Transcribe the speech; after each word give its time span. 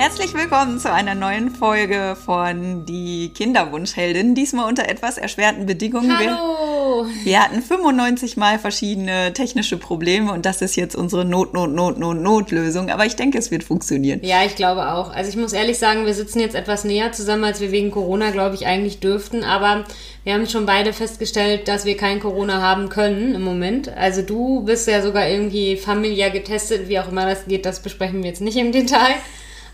Herzlich 0.00 0.32
willkommen 0.32 0.78
zu 0.78 0.90
einer 0.90 1.14
neuen 1.14 1.50
Folge 1.50 2.16
von 2.24 2.86
Die 2.86 3.34
Kinderwunschheldin. 3.34 4.34
Diesmal 4.34 4.66
unter 4.66 4.88
etwas 4.88 5.18
erschwerten 5.18 5.66
Bedingungen. 5.66 6.16
Hallo. 6.16 7.04
Wir, 7.04 7.24
wir 7.24 7.40
hatten 7.42 7.60
95 7.60 8.38
Mal 8.38 8.58
verschiedene 8.58 9.34
technische 9.34 9.76
Probleme 9.76 10.32
und 10.32 10.46
das 10.46 10.62
ist 10.62 10.74
jetzt 10.74 10.96
unsere 10.96 11.26
Not, 11.26 11.52
Not, 11.52 11.72
Not, 11.72 11.98
Not, 11.98 12.16
Notlösung. 12.16 12.88
Aber 12.88 13.04
ich 13.04 13.14
denke, 13.16 13.36
es 13.36 13.50
wird 13.50 13.62
funktionieren. 13.62 14.20
Ja, 14.22 14.42
ich 14.42 14.56
glaube 14.56 14.90
auch. 14.90 15.12
Also 15.12 15.28
ich 15.28 15.36
muss 15.36 15.52
ehrlich 15.52 15.76
sagen, 15.76 16.06
wir 16.06 16.14
sitzen 16.14 16.40
jetzt 16.40 16.54
etwas 16.54 16.84
näher 16.84 17.12
zusammen, 17.12 17.44
als 17.44 17.60
wir 17.60 17.70
wegen 17.70 17.90
Corona, 17.90 18.30
glaube 18.30 18.54
ich, 18.54 18.64
eigentlich 18.64 19.00
dürften. 19.00 19.44
Aber 19.44 19.84
wir 20.24 20.32
haben 20.32 20.46
schon 20.46 20.64
beide 20.64 20.94
festgestellt, 20.94 21.68
dass 21.68 21.84
wir 21.84 21.98
kein 21.98 22.20
Corona 22.20 22.62
haben 22.62 22.88
können 22.88 23.34
im 23.34 23.42
Moment. 23.42 23.94
Also 23.94 24.22
du 24.22 24.62
bist 24.64 24.88
ja 24.88 25.02
sogar 25.02 25.28
irgendwie 25.28 25.76
familiär 25.76 26.30
getestet, 26.30 26.88
wie 26.88 26.98
auch 26.98 27.08
immer 27.08 27.26
das 27.26 27.44
geht, 27.44 27.66
das 27.66 27.80
besprechen 27.80 28.22
wir 28.22 28.30
jetzt 28.30 28.40
nicht 28.40 28.56
im 28.56 28.72
Detail. 28.72 29.16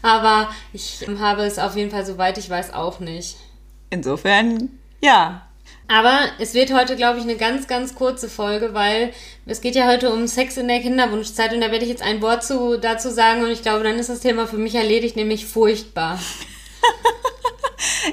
Aber 0.06 0.48
ich 0.72 1.04
habe 1.18 1.42
es 1.42 1.58
auf 1.58 1.74
jeden 1.74 1.90
Fall, 1.90 2.06
soweit 2.06 2.38
ich 2.38 2.48
weiß, 2.48 2.72
auch 2.72 3.00
nicht. 3.00 3.38
Insofern, 3.90 4.70
ja. 5.02 5.42
Aber 5.88 6.20
es 6.38 6.54
wird 6.54 6.72
heute, 6.72 6.94
glaube 6.94 7.18
ich, 7.18 7.24
eine 7.24 7.34
ganz, 7.34 7.66
ganz 7.66 7.96
kurze 7.96 8.28
Folge, 8.28 8.72
weil 8.72 9.12
es 9.46 9.60
geht 9.60 9.74
ja 9.74 9.88
heute 9.88 10.12
um 10.12 10.28
Sex 10.28 10.58
in 10.58 10.68
der 10.68 10.78
Kinderwunschzeit 10.78 11.52
und 11.52 11.60
da 11.60 11.72
werde 11.72 11.84
ich 11.84 11.90
jetzt 11.90 12.02
ein 12.02 12.22
Wort 12.22 12.44
zu, 12.44 12.78
dazu 12.78 13.10
sagen 13.10 13.42
und 13.42 13.50
ich 13.50 13.62
glaube, 13.62 13.82
dann 13.82 13.98
ist 13.98 14.08
das 14.08 14.20
Thema 14.20 14.46
für 14.46 14.58
mich 14.58 14.76
erledigt, 14.76 15.16
nämlich 15.16 15.44
furchtbar. 15.44 16.20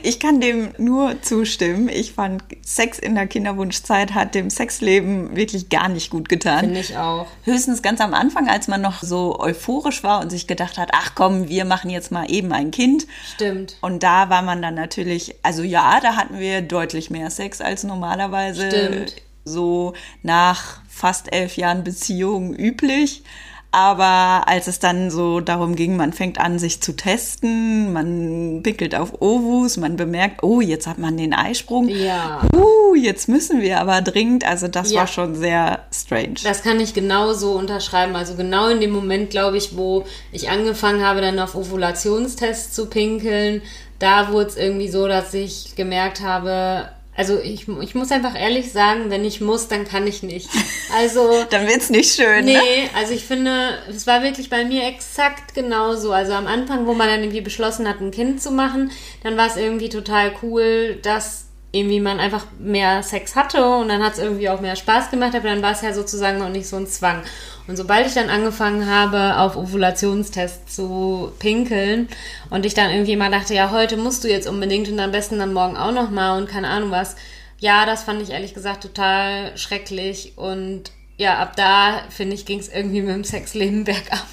Ich 0.01 0.19
kann 0.19 0.41
dem 0.41 0.73
nur 0.77 1.21
zustimmen. 1.21 1.89
Ich 1.89 2.13
fand, 2.13 2.43
Sex 2.65 2.99
in 2.99 3.15
der 3.15 3.27
Kinderwunschzeit 3.27 4.13
hat 4.13 4.35
dem 4.35 4.49
Sexleben 4.49 5.35
wirklich 5.35 5.69
gar 5.69 5.89
nicht 5.89 6.09
gut 6.09 6.29
getan. 6.29 6.61
Finde 6.61 6.79
ich 6.79 6.97
auch. 6.97 7.27
Höchstens 7.43 7.81
ganz 7.81 8.01
am 8.01 8.13
Anfang, 8.13 8.49
als 8.49 8.67
man 8.67 8.81
noch 8.81 9.01
so 9.01 9.39
euphorisch 9.39 10.03
war 10.03 10.21
und 10.21 10.29
sich 10.29 10.47
gedacht 10.47 10.77
hat, 10.77 10.89
ach 10.93 11.13
komm, 11.15 11.47
wir 11.47 11.65
machen 11.65 11.89
jetzt 11.89 12.11
mal 12.11 12.29
eben 12.29 12.51
ein 12.51 12.71
Kind. 12.71 13.07
Stimmt. 13.35 13.77
Und 13.81 14.03
da 14.03 14.29
war 14.29 14.41
man 14.41 14.61
dann 14.61 14.75
natürlich, 14.75 15.35
also 15.43 15.63
ja, 15.63 15.99
da 16.01 16.15
hatten 16.15 16.39
wir 16.39 16.61
deutlich 16.61 17.09
mehr 17.09 17.29
Sex 17.29 17.61
als 17.61 17.83
normalerweise. 17.83 18.67
Stimmt. 18.67 19.15
So 19.45 19.93
nach 20.21 20.81
fast 20.87 21.33
elf 21.33 21.57
Jahren 21.57 21.83
Beziehung 21.83 22.53
üblich. 22.53 23.23
Aber 23.73 24.47
als 24.47 24.67
es 24.67 24.77
dann 24.77 25.09
so 25.09 25.39
darum 25.39 25.75
ging, 25.75 25.97
man 25.97 26.13
fängt 26.13 26.39
an, 26.39 26.59
sich 26.59 26.79
zu 26.79 26.95
testen, 26.95 27.91
man 27.91 28.61
pickelt 28.61 28.93
auf 28.93 29.19
Ovus, 29.19 29.77
man 29.77 29.95
bemerkt, 29.95 30.43
oh, 30.43 30.61
jetzt 30.61 30.85
hat 30.85 30.99
man 30.99 31.17
den 31.17 31.33
Eisprung. 31.33 31.89
Ja. 31.89 32.41
Uh, 32.55 32.93
jetzt 32.93 33.27
müssen 33.27 33.61
wir 33.61 33.79
aber 33.79 34.01
dringend. 34.03 34.45
Also 34.45 34.67
das 34.67 34.91
Ja. 34.91 34.99
war 34.99 35.07
schon 35.07 35.33
sehr 35.33 35.79
strange. 35.91 36.35
Das 36.43 36.61
kann 36.61 36.79
ich 36.79 36.93
genau 36.93 37.33
so 37.33 37.53
unterschreiben. 37.53 38.15
Also 38.15 38.35
genau 38.35 38.67
in 38.67 38.79
dem 38.79 38.91
Moment, 38.91 39.31
glaube 39.31 39.57
ich, 39.57 39.75
wo 39.75 40.05
ich 40.31 40.51
angefangen 40.51 41.03
habe, 41.03 41.21
dann 41.21 41.39
auf 41.39 41.55
Ovulationstests 41.55 42.73
zu 42.75 42.85
pinkeln, 42.85 43.63
da 43.97 44.31
wurde 44.31 44.49
es 44.49 44.55
irgendwie 44.55 44.89
so, 44.89 45.07
dass 45.07 45.33
ich 45.33 45.75
gemerkt 45.75 46.21
habe, 46.21 46.89
also 47.15 47.39
ich, 47.39 47.67
ich 47.67 47.95
muss 47.95 48.11
einfach 48.11 48.39
ehrlich 48.39 48.71
sagen, 48.71 49.09
wenn 49.09 49.23
ich 49.23 49.39
muss, 49.41 49.67
dann 49.67 49.85
kann 49.85 50.07
ich 50.07 50.23
nicht. 50.23 50.49
Also 50.95 51.43
dann 51.49 51.67
wird's 51.67 51.89
nicht 51.89 52.15
schön. 52.15 52.45
Nee, 52.45 52.53
Ne? 52.53 52.89
also 52.95 53.13
ich 53.13 53.23
finde, 53.25 53.77
es 53.89 54.07
war 54.07 54.23
wirklich 54.23 54.49
bei 54.49 54.65
mir 54.65 54.87
exakt 54.87 55.53
genauso. 55.53 56.11
Also 56.11 56.33
am 56.33 56.47
Anfang, 56.47 56.87
wo 56.87 56.93
man 56.93 57.07
dann 57.07 57.21
irgendwie 57.21 57.41
beschlossen 57.41 57.87
hat, 57.87 58.01
ein 58.01 58.11
Kind 58.11 58.41
zu 58.41 58.51
machen, 58.51 58.91
dann 59.23 59.37
war 59.37 59.47
es 59.47 59.57
irgendwie 59.57 59.89
total 59.89 60.33
cool, 60.41 60.97
dass 61.03 61.42
irgendwie 61.73 61.99
man 61.99 62.19
einfach 62.19 62.45
mehr 62.59 63.01
Sex 63.01 63.35
hatte 63.35 63.65
und 63.65 63.89
dann 63.89 64.03
hat 64.03 64.13
es 64.13 64.19
irgendwie 64.19 64.47
auch 64.47 64.61
mehr 64.61 64.75
Spaß 64.75 65.09
gemacht, 65.09 65.33
aber 65.35 65.49
dann 65.49 65.63
war 65.63 65.71
es 65.71 65.81
ja 65.81 65.91
sozusagen 65.91 66.37
noch 66.37 66.49
nicht 66.49 66.67
so 66.67 66.77
ein 66.77 66.85
Zwang. 66.85 67.23
Und 67.67 67.77
sobald 67.77 68.05
ich 68.05 68.13
dann 68.13 68.29
angefangen 68.29 68.87
habe, 68.87 69.39
auf 69.39 69.57
Ovulationstests 69.57 70.75
zu 70.75 71.31
pinkeln 71.39 72.09
und 72.51 72.67
ich 72.67 72.75
dann 72.75 72.91
irgendwie 72.91 73.15
mal 73.15 73.31
dachte, 73.31 73.55
ja, 73.55 73.71
heute 73.71 73.97
musst 73.97 74.23
du 74.23 74.29
jetzt 74.29 74.47
unbedingt 74.47 74.87
und 74.87 74.99
am 74.99 75.11
besten 75.11 75.39
dann 75.39 75.53
morgen 75.53 75.75
auch 75.75 75.91
noch 75.91 76.11
mal 76.11 76.37
und 76.37 76.47
keine 76.47 76.67
Ahnung 76.67 76.91
was. 76.91 77.15
Ja, 77.57 77.87
das 77.87 78.03
fand 78.03 78.21
ich 78.21 78.29
ehrlich 78.29 78.53
gesagt 78.53 78.83
total 78.83 79.57
schrecklich 79.57 80.33
und 80.35 80.91
ja, 81.17 81.39
ab 81.39 81.55
da, 81.55 82.03
finde 82.09 82.35
ich, 82.35 82.45
ging 82.45 82.59
es 82.59 82.69
irgendwie 82.69 83.01
mit 83.01 83.15
dem 83.15 83.23
Sexleben 83.23 83.83
bergab. 83.85 84.27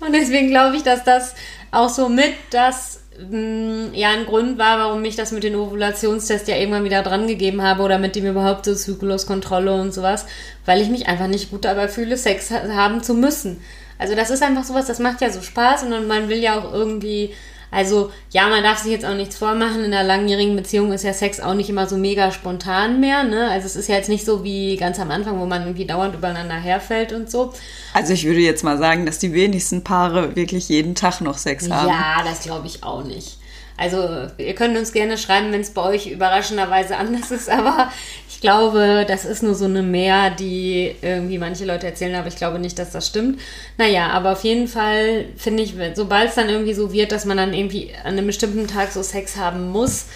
und 0.00 0.12
deswegen 0.12 0.48
glaube 0.48 0.76
ich, 0.76 0.82
dass 0.82 1.04
das 1.04 1.36
auch 1.70 1.90
so 1.90 2.08
mit 2.08 2.34
das 2.50 3.01
ja 3.18 4.10
ein 4.10 4.26
Grund 4.26 4.58
war, 4.58 4.78
warum 4.78 5.04
ich 5.04 5.16
das 5.16 5.32
mit 5.32 5.44
den 5.44 5.54
Ovulationstests 5.54 6.48
ja 6.48 6.56
irgendwann 6.56 6.84
wieder 6.84 7.02
dran 7.02 7.26
gegeben 7.26 7.62
habe 7.62 7.82
oder 7.82 7.98
mit 7.98 8.16
dem 8.16 8.26
überhaupt 8.26 8.64
so 8.64 8.74
Zykluskontrolle 8.74 9.74
und 9.74 9.92
sowas, 9.92 10.26
weil 10.64 10.80
ich 10.80 10.88
mich 10.88 11.08
einfach 11.08 11.26
nicht 11.26 11.50
gut 11.50 11.64
dabei 11.64 11.88
fühle, 11.88 12.16
Sex 12.16 12.50
ha 12.50 12.62
haben 12.74 13.02
zu 13.02 13.14
müssen. 13.14 13.62
Also 13.98 14.14
das 14.14 14.30
ist 14.30 14.42
einfach 14.42 14.64
sowas, 14.64 14.86
das 14.86 14.98
macht 14.98 15.20
ja 15.20 15.30
so 15.30 15.42
Spaß 15.42 15.84
und 15.84 16.08
man 16.08 16.28
will 16.28 16.38
ja 16.38 16.58
auch 16.58 16.72
irgendwie, 16.72 17.34
also 17.72 18.12
ja, 18.30 18.48
man 18.48 18.62
darf 18.62 18.78
sich 18.78 18.92
jetzt 18.92 19.06
auch 19.06 19.14
nichts 19.14 19.36
vormachen, 19.36 19.82
in 19.82 19.94
einer 19.94 20.04
langjährigen 20.04 20.54
Beziehung 20.54 20.92
ist 20.92 21.04
ja 21.04 21.14
Sex 21.14 21.40
auch 21.40 21.54
nicht 21.54 21.70
immer 21.70 21.86
so 21.86 21.96
mega 21.96 22.30
spontan 22.30 23.00
mehr, 23.00 23.24
ne? 23.24 23.50
Also 23.50 23.66
es 23.66 23.76
ist 23.76 23.88
ja 23.88 23.96
jetzt 23.96 24.10
nicht 24.10 24.26
so 24.26 24.44
wie 24.44 24.76
ganz 24.76 25.00
am 25.00 25.10
Anfang, 25.10 25.40
wo 25.40 25.46
man 25.46 25.62
irgendwie 25.62 25.86
dauernd 25.86 26.14
übereinander 26.14 26.54
herfällt 26.54 27.14
und 27.14 27.30
so. 27.30 27.54
Also 27.94 28.12
ich 28.12 28.26
würde 28.26 28.40
jetzt 28.40 28.62
mal 28.62 28.76
sagen, 28.76 29.06
dass 29.06 29.18
die 29.18 29.32
wenigsten 29.32 29.82
Paare 29.82 30.36
wirklich 30.36 30.68
jeden 30.68 30.94
Tag 30.94 31.22
noch 31.22 31.38
Sex 31.38 31.70
haben. 31.70 31.88
Ja, 31.88 32.22
das 32.24 32.42
glaube 32.42 32.66
ich 32.66 32.84
auch 32.84 33.04
nicht. 33.04 33.38
Also, 33.76 34.28
ihr 34.38 34.54
könnt 34.54 34.76
uns 34.76 34.92
gerne 34.92 35.16
schreiben, 35.18 35.52
wenn 35.52 35.62
es 35.62 35.70
bei 35.70 35.82
euch 35.82 36.06
überraschenderweise 36.06 36.96
anders 36.98 37.30
ist, 37.30 37.48
aber 37.50 37.90
ich 38.28 38.40
glaube, 38.40 39.04
das 39.06 39.24
ist 39.24 39.42
nur 39.42 39.54
so 39.54 39.64
eine 39.64 39.82
Mehr, 39.82 40.30
die 40.30 40.94
irgendwie 41.00 41.38
manche 41.38 41.64
Leute 41.64 41.86
erzählen, 41.86 42.14
aber 42.16 42.28
ich 42.28 42.36
glaube 42.36 42.58
nicht, 42.58 42.78
dass 42.78 42.90
das 42.90 43.06
stimmt. 43.06 43.40
Naja, 43.78 44.08
aber 44.08 44.32
auf 44.32 44.44
jeden 44.44 44.68
Fall 44.68 45.26
finde 45.36 45.62
ich, 45.62 45.74
sobald 45.94 46.30
es 46.30 46.34
dann 46.34 46.48
irgendwie 46.48 46.74
so 46.74 46.92
wird, 46.92 47.12
dass 47.12 47.24
man 47.24 47.36
dann 47.36 47.54
irgendwie 47.54 47.90
an 48.04 48.12
einem 48.12 48.26
bestimmten 48.26 48.66
Tag 48.66 48.92
so 48.92 49.02
Sex 49.02 49.36
haben 49.36 49.70
muss, 49.70 50.06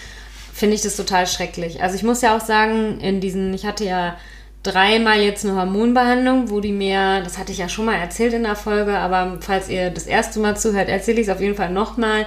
finde 0.53 0.75
ich 0.75 0.83
das 0.83 0.97
total 0.97 1.27
schrecklich. 1.27 1.83
Also 1.83 1.97
ich 1.97 2.03
muss 2.03 2.23
ja 2.23 2.37
auch 2.37 2.41
sagen, 2.41 2.99
in 3.01 3.21
diesen, 3.21 3.53
ich 3.53 3.67
hatte 3.67 3.85
ja 3.85 4.17
dreimal 4.63 5.21
jetzt 5.21 5.45
eine 5.45 5.55
Hormonbehandlung, 5.55 6.51
wo 6.51 6.61
die 6.61 6.73
mir, 6.73 7.21
das 7.23 7.39
hatte 7.39 7.53
ich 7.53 7.59
ja 7.59 7.69
schon 7.69 7.85
mal 7.85 7.97
erzählt 7.97 8.33
in 8.33 8.43
der 8.43 8.57
Folge, 8.57 8.99
aber 8.99 9.39
falls 9.41 9.69
ihr 9.69 9.91
das 9.91 10.07
erste 10.07 10.41
Mal 10.41 10.57
zuhört, 10.57 10.89
erzähle 10.89 11.21
ich 11.21 11.29
es 11.29 11.35
auf 11.35 11.41
jeden 11.41 11.55
Fall 11.55 11.71
nochmal. 11.71 12.27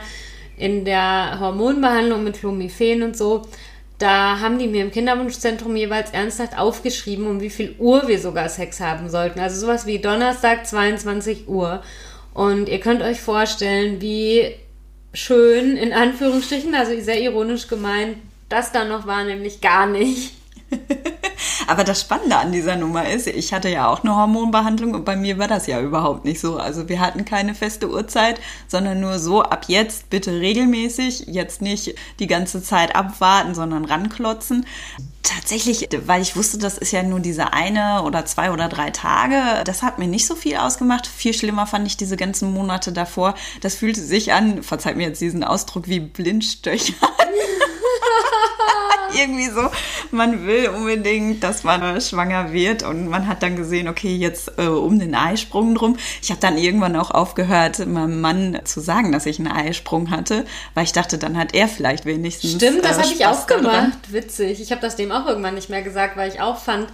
In 0.59 0.86
der 0.86 1.38
Hormonbehandlung 1.40 2.24
mit 2.24 2.40
Clomiphen 2.40 3.02
und 3.02 3.18
so, 3.18 3.44
da 3.97 4.40
haben 4.40 4.59
die 4.59 4.68
mir 4.68 4.84
im 4.84 4.92
Kinderwunschzentrum 4.92 5.75
jeweils 5.75 6.12
ernsthaft 6.12 6.58
aufgeschrieben, 6.58 7.28
um 7.28 7.42
wie 7.42 7.50
viel 7.50 7.75
Uhr 7.80 8.08
wir 8.08 8.20
sogar 8.20 8.47
Sex 8.47 8.80
haben 8.80 9.09
sollten. 9.09 9.40
Also 9.40 9.59
sowas 9.59 9.86
wie 9.86 10.00
Donnerstag 10.00 10.68
22 10.68 11.47
Uhr. 11.47 11.81
Und 12.34 12.70
ihr 12.70 12.80
könnt 12.80 13.02
euch 13.02 13.20
vorstellen, 13.20 14.02
wie 14.02 14.56
schön, 15.14 15.75
in 15.75 15.92
Anführungsstrichen, 15.92 16.76
also 16.76 17.00
sehr 17.02 17.22
ironisch 17.22 17.68
gemeint, 17.68 18.18
das 18.47 18.72
dann 18.72 18.90
noch 18.90 19.08
war, 19.08 19.24
nämlich 19.24 19.62
gar 19.62 19.88
nicht. 19.88 20.34
Aber 21.69 21.84
das 21.84 22.02
Spannende 22.02 22.35
an 22.35 22.52
dieser 22.52 22.75
Nummer 22.75 23.07
ist, 23.07 23.28
ich 23.28 23.53
hatte 23.53 23.69
ja 23.69 23.88
auch 23.88 24.03
eine 24.03 24.16
Hormonbehandlung 24.16 24.96
und 24.96 25.06
bei 25.06 25.16
mir 25.16 25.38
war 25.38 25.47
das 25.47 25.68
ja 25.68 25.80
überhaupt 25.80 26.25
nicht 26.25 26.40
so. 26.40 26.57
Also 26.57 26.90
wir 26.90 27.00
hatten 27.00 27.25
keine 27.25 27.53
feste 27.53 27.88
Uhrzeit, 27.91 28.41
sondern 28.68 29.00
nur 29.00 29.19
so, 29.19 29.44
ab 29.44 29.66
jetzt 29.68 30.09
bitte 30.09 30.31
regelmäßig, 30.31 31.25
jetzt 31.28 31.62
nicht 31.62 31.94
die 32.18 32.25
ganze 32.25 32.63
Zeit 32.63 32.96
abwarten, 32.96 33.53
sondern 33.53 33.85
ranklotzen. 33.85 34.66
Tatsächlich, 35.22 35.88
weil 36.08 36.24
ich 36.24 36.35
wusste, 36.35 36.58
das 36.58 36.79
ist 36.79 36.91
ja 36.91 37.03
nur 37.03 37.19
diese 37.19 37.53
eine 37.53 38.02
oder 38.02 38.25
zwei 38.25 38.50
oder 38.50 38.68
drei 38.68 38.90
Tage, 38.90 39.63
das 39.63 39.84
hat 39.84 40.00
mir 40.00 40.08
nicht 40.08 40.25
so 40.25 40.34
viel 40.34 40.56
ausgemacht. 40.56 41.06
Viel 41.06 41.35
schlimmer 41.35 41.68
fand 41.68 41.85
ich 41.85 41.97
diese 41.97 42.18
ganzen 42.18 42.52
Monate 42.52 42.91
davor. 42.91 43.35
Das 43.61 43.76
fühlte 43.76 44.02
sich 44.02 44.34
an, 44.34 44.64
verzeiht 44.64 44.97
mir 44.97 45.08
jetzt 45.08 45.22
diesen 45.22 45.44
Ausdruck, 45.44 45.88
wie 45.88 45.99
Blindstöcher. 45.99 46.96
irgendwie 49.18 49.50
so, 49.50 49.70
man 50.12 50.46
will 50.46 50.70
unbedingt, 50.70 51.44
dass 51.44 51.64
man 51.64 52.00
schwanger 52.02 52.52
wird 52.52 52.84
und 52.84 53.08
man 53.08 53.28
hat 53.28 53.44
dann 53.44 53.56
gesehen, 53.56 53.88
okay, 53.88 54.16
jetzt 54.16 54.52
äh, 54.58 54.68
um 54.68 55.00
den 55.00 55.16
Eisprung 55.16 55.76
drum. 55.76 55.98
Ich 56.22 56.30
habe 56.32 56.40
dann 56.40 56.58
irgendwann 56.58 56.96
auch 56.96 57.12
aufgehört, 57.12 57.86
meinem 57.86 58.22
Mann 58.22 58.60
zu 58.64 58.80
sagen, 58.80 59.12
dass 59.12 59.26
ich 59.26 59.40
einen 59.40 59.52
Eisprung 59.52 60.12
hatte, 60.12 60.46
weil 60.74 60.84
ich 60.84 60.94
dachte, 60.94 61.18
dann 61.18 61.38
hat 61.38 61.54
er 61.54 61.68
vielleicht 61.68 62.06
wenigstens 62.06 62.54
Stimmt, 62.54 62.86
das 62.86 62.98
äh, 62.98 63.02
habe 63.02 63.14
ich 63.14 63.26
auch 63.26 63.48
gemacht. 63.48 64.12
Witzig. 64.12 64.62
Ich 64.62 64.72
habe 64.72 64.82
das 64.82 64.96
dem 64.96 65.12
auch 65.12 65.26
irgendwann 65.28 65.56
nicht 65.56 65.70
mehr 65.70 65.82
gesagt, 65.82 66.18
weil 66.18 66.30
ich 66.32 66.42
auch 66.42 66.58
fand, 66.58 66.88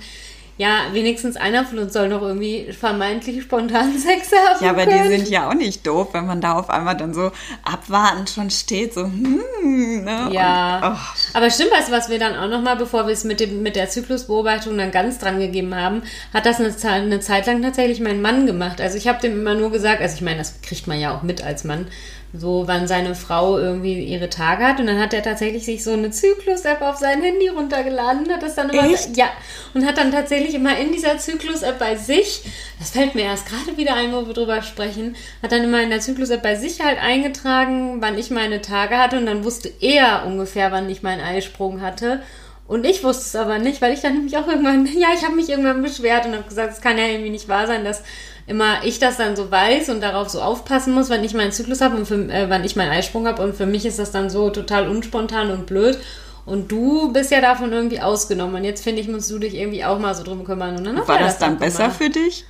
ja, 0.57 0.85
wenigstens 0.93 1.35
einer 1.35 1.65
von 1.65 1.79
uns 1.79 1.91
soll 1.91 2.07
noch 2.07 2.21
irgendwie 2.21 2.71
vermeintlich 2.71 3.43
spontan 3.43 3.97
Sex 3.97 4.31
haben. 4.31 4.63
Ja, 4.63 4.69
aber 4.71 4.85
können. 4.85 5.09
die 5.09 5.17
sind 5.17 5.29
ja 5.29 5.49
auch 5.49 5.53
nicht 5.53 5.85
doof, 5.85 6.09
wenn 6.13 6.25
man 6.25 6.39
da 6.39 6.53
auf 6.53 6.69
einmal 6.69 6.95
dann 6.95 7.13
so 7.13 7.31
abwartend 7.63 8.29
schon 8.29 8.49
steht, 8.49 8.93
so, 8.93 9.03
hm, 9.03 10.03
ne? 10.05 10.29
Ja, 10.31 10.77
Und, 10.77 10.93
oh, 10.93 11.37
aber 11.37 11.49
stimmt, 11.49 11.71
du, 11.71 11.91
was 11.91 12.09
wir 12.09 12.19
dann 12.19 12.37
auch 12.37 12.47
nochmal, 12.47 12.77
bevor 12.77 13.05
wir 13.05 13.13
es 13.13 13.25
mit, 13.25 13.41
dem, 13.41 13.63
mit 13.63 13.75
der 13.75 13.89
Zyklusbeobachtung 13.89 14.77
dann 14.77 14.91
ganz 14.91 15.19
dran 15.19 15.39
gegeben 15.39 15.75
haben, 15.75 16.03
hat 16.33 16.45
das 16.45 16.59
eine, 16.59 16.73
eine 16.89 17.19
Zeit 17.19 17.47
lang 17.47 17.61
tatsächlich 17.61 17.99
mein 17.99 18.21
Mann 18.21 18.45
gemacht. 18.45 18.79
Also 18.79 18.97
ich 18.97 19.09
habe 19.09 19.19
dem 19.19 19.33
immer 19.39 19.55
nur 19.55 19.71
gesagt, 19.71 20.01
also 20.01 20.15
ich 20.15 20.21
meine, 20.21 20.37
das 20.37 20.61
kriegt 20.61 20.87
man 20.87 20.99
ja 20.99 21.15
auch 21.15 21.21
mit 21.21 21.43
als 21.43 21.65
Mann, 21.65 21.87
so 22.37 22.67
wann 22.67 22.87
seine 22.87 23.15
Frau 23.15 23.57
irgendwie 23.57 24.03
ihre 24.03 24.29
Tage 24.29 24.65
hat 24.65 24.79
und 24.79 24.87
dann 24.87 24.99
hat 24.99 25.13
er 25.13 25.23
tatsächlich 25.23 25.65
sich 25.65 25.83
so 25.83 25.93
eine 25.93 26.11
Zyklus-App 26.11 26.81
auf 26.81 26.97
sein 26.97 27.21
Handy 27.21 27.47
runtergeladen, 27.47 28.31
hat 28.31 28.43
das 28.43 28.55
dann 28.55 28.69
immer, 28.69 28.85
Echt? 28.85 29.15
ja, 29.17 29.29
und 29.73 29.85
hat 29.85 29.97
dann 29.97 30.11
tatsächlich 30.11 30.55
immer 30.55 30.77
in 30.77 30.91
dieser 30.91 31.17
Zyklus-App 31.17 31.79
bei 31.79 31.95
sich, 31.95 32.43
das 32.79 32.91
fällt 32.91 33.15
mir 33.15 33.23
erst 33.23 33.47
gerade 33.47 33.77
wieder 33.77 33.95
ein, 33.95 34.13
wo 34.13 34.27
wir 34.27 34.33
drüber 34.33 34.61
sprechen, 34.61 35.15
hat 35.41 35.51
dann 35.51 35.63
immer 35.63 35.81
in 35.81 35.89
der 35.89 36.01
Zyklus-App 36.01 36.41
bei 36.41 36.55
sich 36.55 36.81
halt 36.81 36.99
eingetragen, 36.99 38.01
wann 38.01 38.17
ich 38.17 38.31
meine 38.31 38.61
Tage 38.61 38.97
hatte 38.97 39.17
und 39.17 39.25
dann 39.25 39.43
wusste 39.43 39.71
er 39.79 40.25
ungefähr, 40.25 40.71
wann 40.71 40.89
ich 40.89 41.03
meinen 41.03 41.21
Eisprung 41.21 41.81
hatte. 41.81 42.21
Und 42.67 42.85
ich 42.85 43.03
wusste 43.03 43.23
es 43.23 43.35
aber 43.35 43.59
nicht, 43.59 43.81
weil 43.81 43.93
ich 43.93 44.01
dann 44.01 44.13
nämlich 44.13 44.37
auch 44.37 44.47
irgendwann, 44.47 44.85
ja, 44.97 45.09
ich 45.15 45.23
habe 45.23 45.35
mich 45.35 45.49
irgendwann 45.49 45.81
beschwert 45.81 46.25
und 46.25 46.33
habe 46.33 46.47
gesagt, 46.47 46.73
es 46.73 46.81
kann 46.81 46.97
ja 46.97 47.05
irgendwie 47.05 47.29
nicht 47.29 47.47
wahr 47.47 47.67
sein, 47.67 47.83
dass 47.83 48.03
immer 48.47 48.83
ich 48.83 48.99
das 48.99 49.17
dann 49.17 49.35
so 49.35 49.49
weiß 49.51 49.89
und 49.89 50.01
darauf 50.01 50.29
so 50.29 50.41
aufpassen 50.41 50.93
muss, 50.93 51.09
wann 51.09 51.23
ich 51.23 51.33
meinen 51.33 51.51
Zyklus 51.51 51.81
habe 51.81 51.95
und 51.95 52.07
für, 52.07 52.15
äh, 52.29 52.49
wann 52.49 52.63
ich 52.63 52.75
meinen 52.75 52.91
Eisprung 52.91 53.27
habe. 53.27 53.41
Und 53.43 53.55
für 53.55 53.65
mich 53.65 53.85
ist 53.85 53.99
das 53.99 54.11
dann 54.11 54.29
so 54.29 54.49
total 54.49 54.87
unspontan 54.87 55.51
und 55.51 55.65
blöd. 55.65 55.97
Und 56.45 56.71
du 56.71 57.11
bist 57.11 57.31
ja 57.31 57.41
davon 57.41 57.71
irgendwie 57.71 58.01
ausgenommen. 58.01 58.55
Und 58.55 58.63
jetzt 58.63 58.83
finde 58.83 59.01
ich, 59.01 59.07
musst 59.07 59.31
du 59.31 59.39
dich 59.39 59.55
irgendwie 59.55 59.83
auch 59.83 59.97
mal 59.97 60.13
so 60.13 60.23
drum 60.23 60.43
kümmern. 60.43 60.77
Und 60.77 60.83
dann 60.83 61.07
war 61.07 61.17
das 61.17 61.39
dann 61.39 61.57
besser 61.57 61.85
gemacht. 61.85 61.97
für 61.97 62.09
dich? 62.09 62.45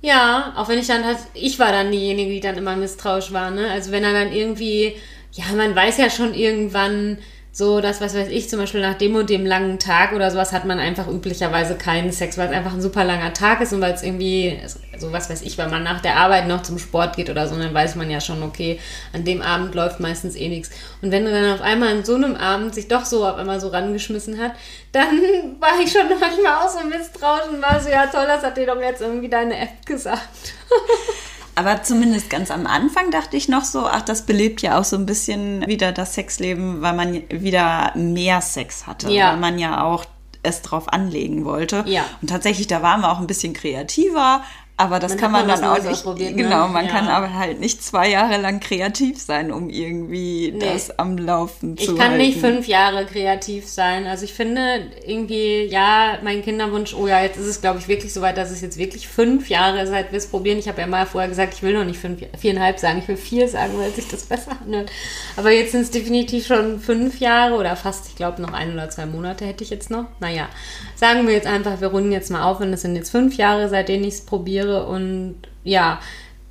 Ja, 0.00 0.54
auch 0.56 0.68
wenn 0.68 0.78
ich 0.78 0.86
dann 0.86 1.04
halt, 1.04 1.18
ich 1.34 1.58
war 1.58 1.72
dann 1.72 1.90
diejenige, 1.90 2.30
die 2.30 2.40
dann 2.40 2.56
immer 2.56 2.76
misstrauisch 2.76 3.32
war, 3.32 3.50
ne? 3.50 3.70
Also 3.70 3.92
wenn 3.92 4.04
er 4.04 4.12
dann 4.12 4.32
irgendwie, 4.32 4.96
ja, 5.32 5.44
man 5.54 5.74
weiß 5.74 5.98
ja 5.98 6.08
schon 6.08 6.32
irgendwann 6.32 7.18
so, 7.56 7.80
dass, 7.80 8.02
was 8.02 8.14
weiß 8.14 8.28
ich, 8.28 8.50
zum 8.50 8.58
Beispiel 8.58 8.82
nach 8.82 8.98
dem 8.98 9.14
und 9.14 9.30
dem 9.30 9.46
langen 9.46 9.78
Tag 9.78 10.12
oder 10.12 10.30
sowas 10.30 10.52
hat 10.52 10.66
man 10.66 10.78
einfach 10.78 11.08
üblicherweise 11.08 11.76
keinen 11.76 12.12
Sex, 12.12 12.36
weil 12.36 12.48
es 12.48 12.52
einfach 12.52 12.74
ein 12.74 12.82
super 12.82 13.02
langer 13.02 13.32
Tag 13.32 13.62
ist 13.62 13.72
und 13.72 13.80
weil 13.80 13.94
es 13.94 14.02
irgendwie, 14.02 14.60
so 14.98 15.10
was 15.10 15.30
weiß 15.30 15.40
ich, 15.40 15.56
weil 15.56 15.70
man 15.70 15.82
nach 15.82 16.02
der 16.02 16.16
Arbeit 16.16 16.48
noch 16.48 16.60
zum 16.60 16.78
Sport 16.78 17.16
geht 17.16 17.30
oder 17.30 17.48
so, 17.48 17.56
dann 17.56 17.72
weiß 17.72 17.94
man 17.94 18.10
ja 18.10 18.20
schon, 18.20 18.42
okay, 18.42 18.78
an 19.14 19.24
dem 19.24 19.40
Abend 19.40 19.74
läuft 19.74 20.00
meistens 20.00 20.36
eh 20.36 20.50
nichts. 20.50 20.68
Und 21.00 21.12
wenn 21.12 21.24
du 21.24 21.30
dann 21.30 21.54
auf 21.54 21.62
einmal 21.62 21.96
an 21.96 22.04
so 22.04 22.16
einem 22.16 22.36
Abend 22.36 22.74
sich 22.74 22.88
doch 22.88 23.06
so 23.06 23.26
auf 23.26 23.36
einmal 23.36 23.58
so 23.58 23.68
rangeschmissen 23.68 24.38
hat, 24.38 24.52
dann 24.92 25.08
war 25.58 25.80
ich 25.82 25.90
schon 25.90 26.10
manchmal 26.10 26.56
auch 26.56 26.68
so 26.68 26.86
misstrauisch 26.86 27.48
und 27.48 27.62
war 27.62 27.80
so, 27.80 27.88
ja 27.88 28.06
toll, 28.06 28.26
das 28.26 28.42
hat 28.42 28.58
dir 28.58 28.66
doch 28.66 28.82
jetzt 28.82 29.00
irgendwie 29.00 29.30
deine 29.30 29.58
App 29.58 29.86
gesagt. 29.86 30.52
Aber 31.58 31.82
zumindest 31.82 32.28
ganz 32.30 32.50
am 32.50 32.66
Anfang 32.66 33.10
dachte 33.10 33.36
ich 33.36 33.48
noch 33.48 33.64
so, 33.64 33.86
ach, 33.86 34.02
das 34.02 34.26
belebt 34.26 34.60
ja 34.62 34.78
auch 34.78 34.84
so 34.84 34.94
ein 34.96 35.06
bisschen 35.06 35.66
wieder 35.66 35.90
das 35.90 36.14
Sexleben, 36.14 36.82
weil 36.82 36.92
man 36.94 37.22
wieder 37.30 37.92
mehr 37.96 38.40
Sex 38.42 38.86
hatte, 38.86 39.10
Ja. 39.10 39.32
weil 39.32 39.38
man 39.38 39.58
ja 39.58 39.82
auch 39.82 40.04
es 40.42 40.60
drauf 40.62 40.92
anlegen 40.92 41.44
wollte. 41.46 41.82
Ja. 41.88 42.04
Und 42.22 42.28
tatsächlich, 42.28 42.66
da 42.68 42.82
waren 42.82 43.00
wir 43.00 43.10
auch 43.10 43.18
ein 43.20 43.26
bisschen 43.26 43.54
kreativer, 43.54 44.42
aber 44.78 44.98
das 44.98 45.12
Dann 45.12 45.20
kann 45.20 45.32
man 45.32 45.46
man 45.46 45.58
dann 45.60 45.70
auch 45.70 45.82
nicht. 45.82 46.04
ne? 46.04 46.34
Genau, 46.34 46.68
man 46.68 46.84
Ja. 46.84 46.90
kann 46.92 47.08
aber 47.08 47.32
halt 47.32 47.60
nicht 47.60 47.82
zwei 47.82 48.10
Jahre 48.10 48.36
lang 48.40 48.60
kreativ 48.60 49.18
sein, 49.18 49.50
um 49.50 49.70
irgendwie 49.70 50.52
Nee. 50.52 50.58
das 50.72 50.98
am 50.98 51.16
Laufen 51.16 51.78
zu 51.78 51.92
Ich 51.92 51.98
kann 51.98 52.10
halten. 52.10 52.16
nicht 52.18 52.38
fünf 52.38 52.66
Jahre 52.68 53.06
kreativ 53.06 53.66
sein. 53.66 54.06
Also 54.06 54.24
ich 54.24 54.34
finde 54.34 54.60
irgendwie, 55.06 55.64
ja, 55.64 56.18
mein 56.22 56.42
Kinderwunsch, 56.42 56.92
oh 56.94 57.06
ja, 57.06 57.22
jetzt 57.22 57.38
ist 57.38 57.46
es, 57.46 57.60
glaube 57.62 57.78
ich, 57.78 57.88
wirklich 57.88 58.12
so 58.12 58.20
weit, 58.20 58.36
dass 58.36 58.50
es 58.50 58.60
jetzt 58.60 58.76
wirklich 58.76 59.08
fünf 59.08 59.48
Jahre 59.48 59.86
seit 59.86 60.12
wir 60.12 60.18
es 60.18 60.26
probieren. 60.26 60.58
Ich 60.58 60.68
habe 60.68 60.80
ja 60.82 60.86
mal 60.86 61.06
vorher 61.06 61.30
gesagt, 61.30 61.54
ich 61.54 61.62
will 61.62 61.72
noch 61.72 61.84
nicht 61.86 61.98
fünf, 61.98 62.20
viereinhalb 62.38 62.78
sagen, 62.78 62.98
ich 62.98 63.08
will 63.08 63.16
vier 63.16 63.48
sagen, 63.48 63.72
weil 63.78 63.90
sich 63.92 64.08
das 64.08 64.24
besser 64.28 64.52
anhört. 64.62 64.90
Aber 65.36 65.50
jetzt 65.52 65.72
sind 65.72 65.82
es 65.82 65.90
definitiv 65.90 66.46
schon 66.46 66.80
fünf 66.80 67.18
Jahre 67.20 67.54
oder 67.54 67.76
fast, 67.76 68.08
ich 68.08 68.16
glaube, 68.16 68.42
noch 68.42 68.52
ein 68.52 68.74
oder 68.74 68.90
zwei 68.90 69.06
Monate 69.06 69.46
hätte 69.46 69.64
ich 69.64 69.70
jetzt 69.70 69.88
noch. 69.90 70.04
Naja, 70.20 70.48
sagen 70.96 71.26
wir 71.26 71.32
jetzt 71.32 71.46
einfach, 71.46 71.80
wir 71.80 71.88
runden 71.88 72.12
jetzt 72.12 72.30
mal 72.30 72.42
auf 72.44 72.60
und 72.60 72.72
es 72.74 72.82
sind 72.82 72.94
jetzt 72.94 73.10
fünf 73.10 73.36
Jahre, 73.38 73.70
seitdem 73.70 74.02
ich 74.02 74.14
es 74.14 74.20
probiere 74.26 74.65
und 74.68 75.36
ja, 75.64 76.00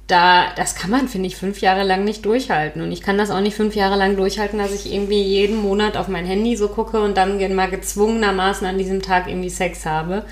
da, 0.07 0.53
das 0.55 0.75
kann 0.75 0.91
man, 0.91 1.07
finde 1.07 1.27
ich, 1.27 1.35
fünf 1.35 1.61
Jahre 1.61 1.83
lang 1.83 2.03
nicht 2.03 2.25
durchhalten. 2.25 2.81
Und 2.81 2.91
ich 2.91 3.01
kann 3.01 3.17
das 3.17 3.31
auch 3.31 3.41
nicht 3.41 3.55
fünf 3.55 3.75
Jahre 3.75 3.95
lang 3.95 4.15
durchhalten, 4.17 4.59
dass 4.59 4.71
ich 4.71 4.93
irgendwie 4.93 5.21
jeden 5.21 5.57
Monat 5.57 5.97
auf 5.97 6.07
mein 6.07 6.25
Handy 6.25 6.55
so 6.55 6.67
gucke 6.67 7.01
und 7.01 7.17
dann 7.17 7.55
mal 7.55 7.69
gezwungenermaßen 7.69 8.67
an 8.67 8.77
diesem 8.77 9.01
Tag 9.01 9.27
irgendwie 9.27 9.49
Sex 9.49 9.85
habe. 9.85 10.25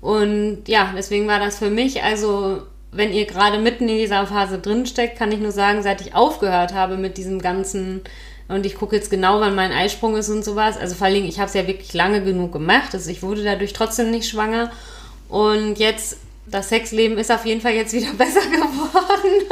Und 0.00 0.62
ja, 0.66 0.92
deswegen 0.96 1.28
war 1.28 1.38
das 1.38 1.58
für 1.58 1.70
mich, 1.70 2.02
also 2.02 2.62
wenn 2.90 3.12
ihr 3.12 3.26
gerade 3.26 3.58
mitten 3.58 3.88
in 3.88 3.98
dieser 3.98 4.26
Phase 4.26 4.58
drinsteckt, 4.58 5.18
kann 5.18 5.32
ich 5.32 5.40
nur 5.40 5.52
sagen, 5.52 5.82
seit 5.82 6.00
ich 6.00 6.14
aufgehört 6.14 6.74
habe 6.74 6.96
mit 6.96 7.16
diesem 7.16 7.40
ganzen 7.40 8.02
und 8.48 8.66
ich 8.66 8.74
gucke 8.74 8.96
jetzt 8.96 9.10
genau, 9.10 9.40
wann 9.40 9.54
mein 9.54 9.72
Eisprung 9.72 10.16
ist 10.16 10.28
und 10.28 10.44
sowas. 10.44 10.76
Also 10.76 10.94
vor 10.94 11.08
Dingen, 11.08 11.28
ich 11.28 11.38
habe 11.38 11.48
es 11.48 11.54
ja 11.54 11.66
wirklich 11.66 11.94
lange 11.94 12.22
genug 12.22 12.52
gemacht. 12.52 12.90
Also 12.92 13.10
ich 13.10 13.22
wurde 13.22 13.42
dadurch 13.42 13.72
trotzdem 13.72 14.10
nicht 14.10 14.28
schwanger. 14.28 14.70
Und 15.28 15.78
jetzt, 15.78 16.18
das 16.52 16.68
Sexleben 16.68 17.18
ist 17.18 17.32
auf 17.32 17.44
jeden 17.44 17.60
Fall 17.60 17.72
jetzt 17.72 17.92
wieder 17.92 18.12
besser 18.18 18.42
geworden. 18.42 19.48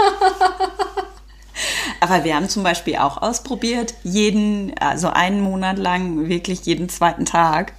Aber 2.01 2.25
wir 2.25 2.35
haben 2.37 2.49
zum 2.49 2.63
Beispiel 2.63 2.97
auch 2.97 3.19
ausprobiert, 3.21 3.95
jeden, 4.05 4.77
also 4.79 5.09
einen 5.09 5.41
Monat 5.43 5.79
lang, 5.79 6.29
wirklich 6.29 6.61
jeden 6.65 6.89
zweiten 6.89 7.27
Tag. 7.27 7.75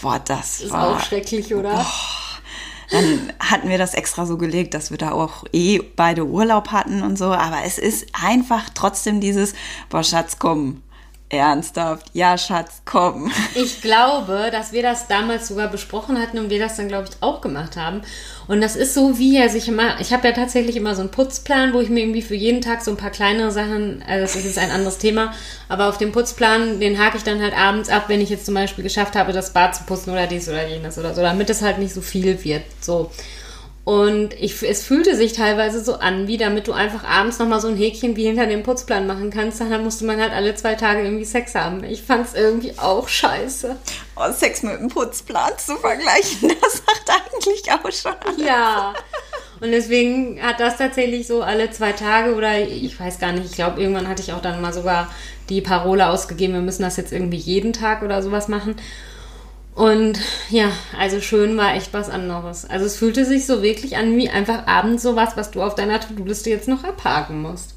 Boah, 0.00 0.18
das 0.18 0.60
Ist 0.60 0.72
war. 0.72 0.96
auch 0.96 1.00
schrecklich, 1.00 1.54
oder? 1.54 1.86
Dann 2.90 3.32
hatten 3.38 3.68
wir 3.68 3.78
das 3.78 3.94
extra 3.94 4.26
so 4.26 4.36
gelegt, 4.36 4.74
dass 4.74 4.90
wir 4.90 4.98
da 4.98 5.12
auch 5.12 5.44
eh 5.52 5.78
beide 5.78 6.26
Urlaub 6.26 6.72
hatten 6.72 7.02
und 7.02 7.16
so. 7.16 7.26
Aber 7.26 7.62
es 7.64 7.78
ist 7.78 8.06
einfach 8.20 8.68
trotzdem 8.74 9.20
dieses, 9.20 9.54
boah, 9.88 10.02
Schatz, 10.02 10.38
komm. 10.38 10.82
Ernsthaft, 11.32 12.10
ja, 12.12 12.36
Schatz, 12.36 12.82
komm. 12.84 13.32
Ich 13.54 13.80
glaube, 13.80 14.50
dass 14.52 14.72
wir 14.72 14.82
das 14.82 15.08
damals 15.08 15.48
sogar 15.48 15.68
besprochen 15.68 16.20
hatten 16.20 16.38
und 16.38 16.50
wir 16.50 16.58
das 16.58 16.76
dann, 16.76 16.88
glaube 16.88 17.08
ich, 17.08 17.22
auch 17.22 17.40
gemacht 17.40 17.76
haben. 17.76 18.02
Und 18.48 18.60
das 18.60 18.76
ist 18.76 18.92
so 18.92 19.18
wie, 19.18 19.40
also 19.40 19.56
ich 19.56 19.66
immer, 19.66 19.98
ich 19.98 20.12
habe 20.12 20.28
ja 20.28 20.34
tatsächlich 20.34 20.76
immer 20.76 20.94
so 20.94 21.00
einen 21.00 21.10
Putzplan, 21.10 21.72
wo 21.72 21.80
ich 21.80 21.88
mir 21.88 22.00
irgendwie 22.00 22.20
für 22.20 22.34
jeden 22.34 22.60
Tag 22.60 22.82
so 22.82 22.90
ein 22.90 22.98
paar 22.98 23.10
kleinere 23.10 23.50
Sachen, 23.50 24.04
also 24.06 24.20
das 24.20 24.36
ist 24.36 24.44
jetzt 24.44 24.58
ein 24.58 24.70
anderes 24.70 24.98
Thema, 24.98 25.32
aber 25.70 25.88
auf 25.88 25.96
dem 25.96 26.12
Putzplan, 26.12 26.80
den 26.80 26.98
hake 26.98 27.16
ich 27.16 27.24
dann 27.24 27.40
halt 27.40 27.56
abends 27.56 27.88
ab, 27.88 28.04
wenn 28.08 28.20
ich 28.20 28.28
jetzt 28.28 28.44
zum 28.44 28.54
Beispiel 28.54 28.84
geschafft 28.84 29.16
habe, 29.16 29.32
das 29.32 29.54
Bad 29.54 29.74
zu 29.74 29.84
putzen 29.84 30.10
oder 30.10 30.26
dies 30.26 30.50
oder 30.50 30.68
jenes 30.68 30.98
oder 30.98 31.14
so, 31.14 31.22
damit 31.22 31.48
es 31.48 31.62
halt 31.62 31.78
nicht 31.78 31.94
so 31.94 32.02
viel 32.02 32.44
wird. 32.44 32.64
So. 32.82 33.10
Und 33.84 34.32
ich, 34.34 34.62
es 34.62 34.84
fühlte 34.84 35.16
sich 35.16 35.32
teilweise 35.32 35.82
so 35.82 35.94
an, 35.94 36.28
wie 36.28 36.36
damit 36.36 36.68
du 36.68 36.72
einfach 36.72 37.02
abends 37.02 37.40
nochmal 37.40 37.60
so 37.60 37.66
ein 37.66 37.76
Häkchen 37.76 38.14
wie 38.14 38.26
hinter 38.26 38.46
dem 38.46 38.62
Putzplan 38.62 39.08
machen 39.08 39.30
kannst. 39.30 39.60
Dann 39.60 39.82
musste 39.82 40.04
man 40.04 40.20
halt 40.20 40.32
alle 40.32 40.54
zwei 40.54 40.76
Tage 40.76 41.02
irgendwie 41.02 41.24
Sex 41.24 41.56
haben. 41.56 41.82
Ich 41.82 42.02
fand 42.02 42.28
es 42.28 42.34
irgendwie 42.34 42.78
auch 42.78 43.08
scheiße. 43.08 43.76
Oh, 44.14 44.30
Sex 44.32 44.62
mit 44.62 44.78
dem 44.78 44.88
Putzplan 44.88 45.58
zu 45.58 45.76
vergleichen, 45.76 46.52
das 46.62 46.74
sagt 46.74 47.10
eigentlich 47.10 47.72
auch 47.72 47.90
schon 47.90 48.14
alles. 48.24 48.46
Ja. 48.46 48.94
Und 49.60 49.70
deswegen 49.72 50.40
hat 50.42 50.60
das 50.60 50.76
tatsächlich 50.76 51.26
so 51.26 51.42
alle 51.42 51.70
zwei 51.70 51.92
Tage 51.92 52.34
oder 52.34 52.60
ich 52.60 52.98
weiß 52.98 53.18
gar 53.18 53.32
nicht, 53.32 53.46
ich 53.46 53.52
glaube, 53.52 53.80
irgendwann 53.80 54.08
hatte 54.08 54.22
ich 54.22 54.32
auch 54.32 54.42
dann 54.42 54.60
mal 54.60 54.72
sogar 54.72 55.08
die 55.48 55.60
Parole 55.60 56.08
ausgegeben, 56.08 56.54
wir 56.54 56.60
müssen 56.60 56.82
das 56.82 56.96
jetzt 56.96 57.12
irgendwie 57.12 57.36
jeden 57.36 57.72
Tag 57.72 58.02
oder 58.02 58.22
sowas 58.22 58.48
machen. 58.48 58.76
Und 59.74 60.18
ja, 60.50 60.70
also 60.98 61.20
schön 61.20 61.56
war 61.56 61.74
echt 61.74 61.94
was 61.94 62.10
anderes. 62.10 62.68
Also 62.68 62.84
es 62.84 62.96
fühlte 62.96 63.24
sich 63.24 63.46
so 63.46 63.62
wirklich 63.62 63.96
an 63.96 64.16
wie 64.18 64.28
einfach 64.28 64.66
abends 64.66 65.02
sowas, 65.02 65.30
was 65.36 65.50
du 65.50 65.62
auf 65.62 65.74
deiner 65.74 65.98
To-Do-Liste 65.98 66.50
jetzt 66.50 66.68
noch 66.68 66.84
abhaken 66.84 67.40
musst. 67.40 67.74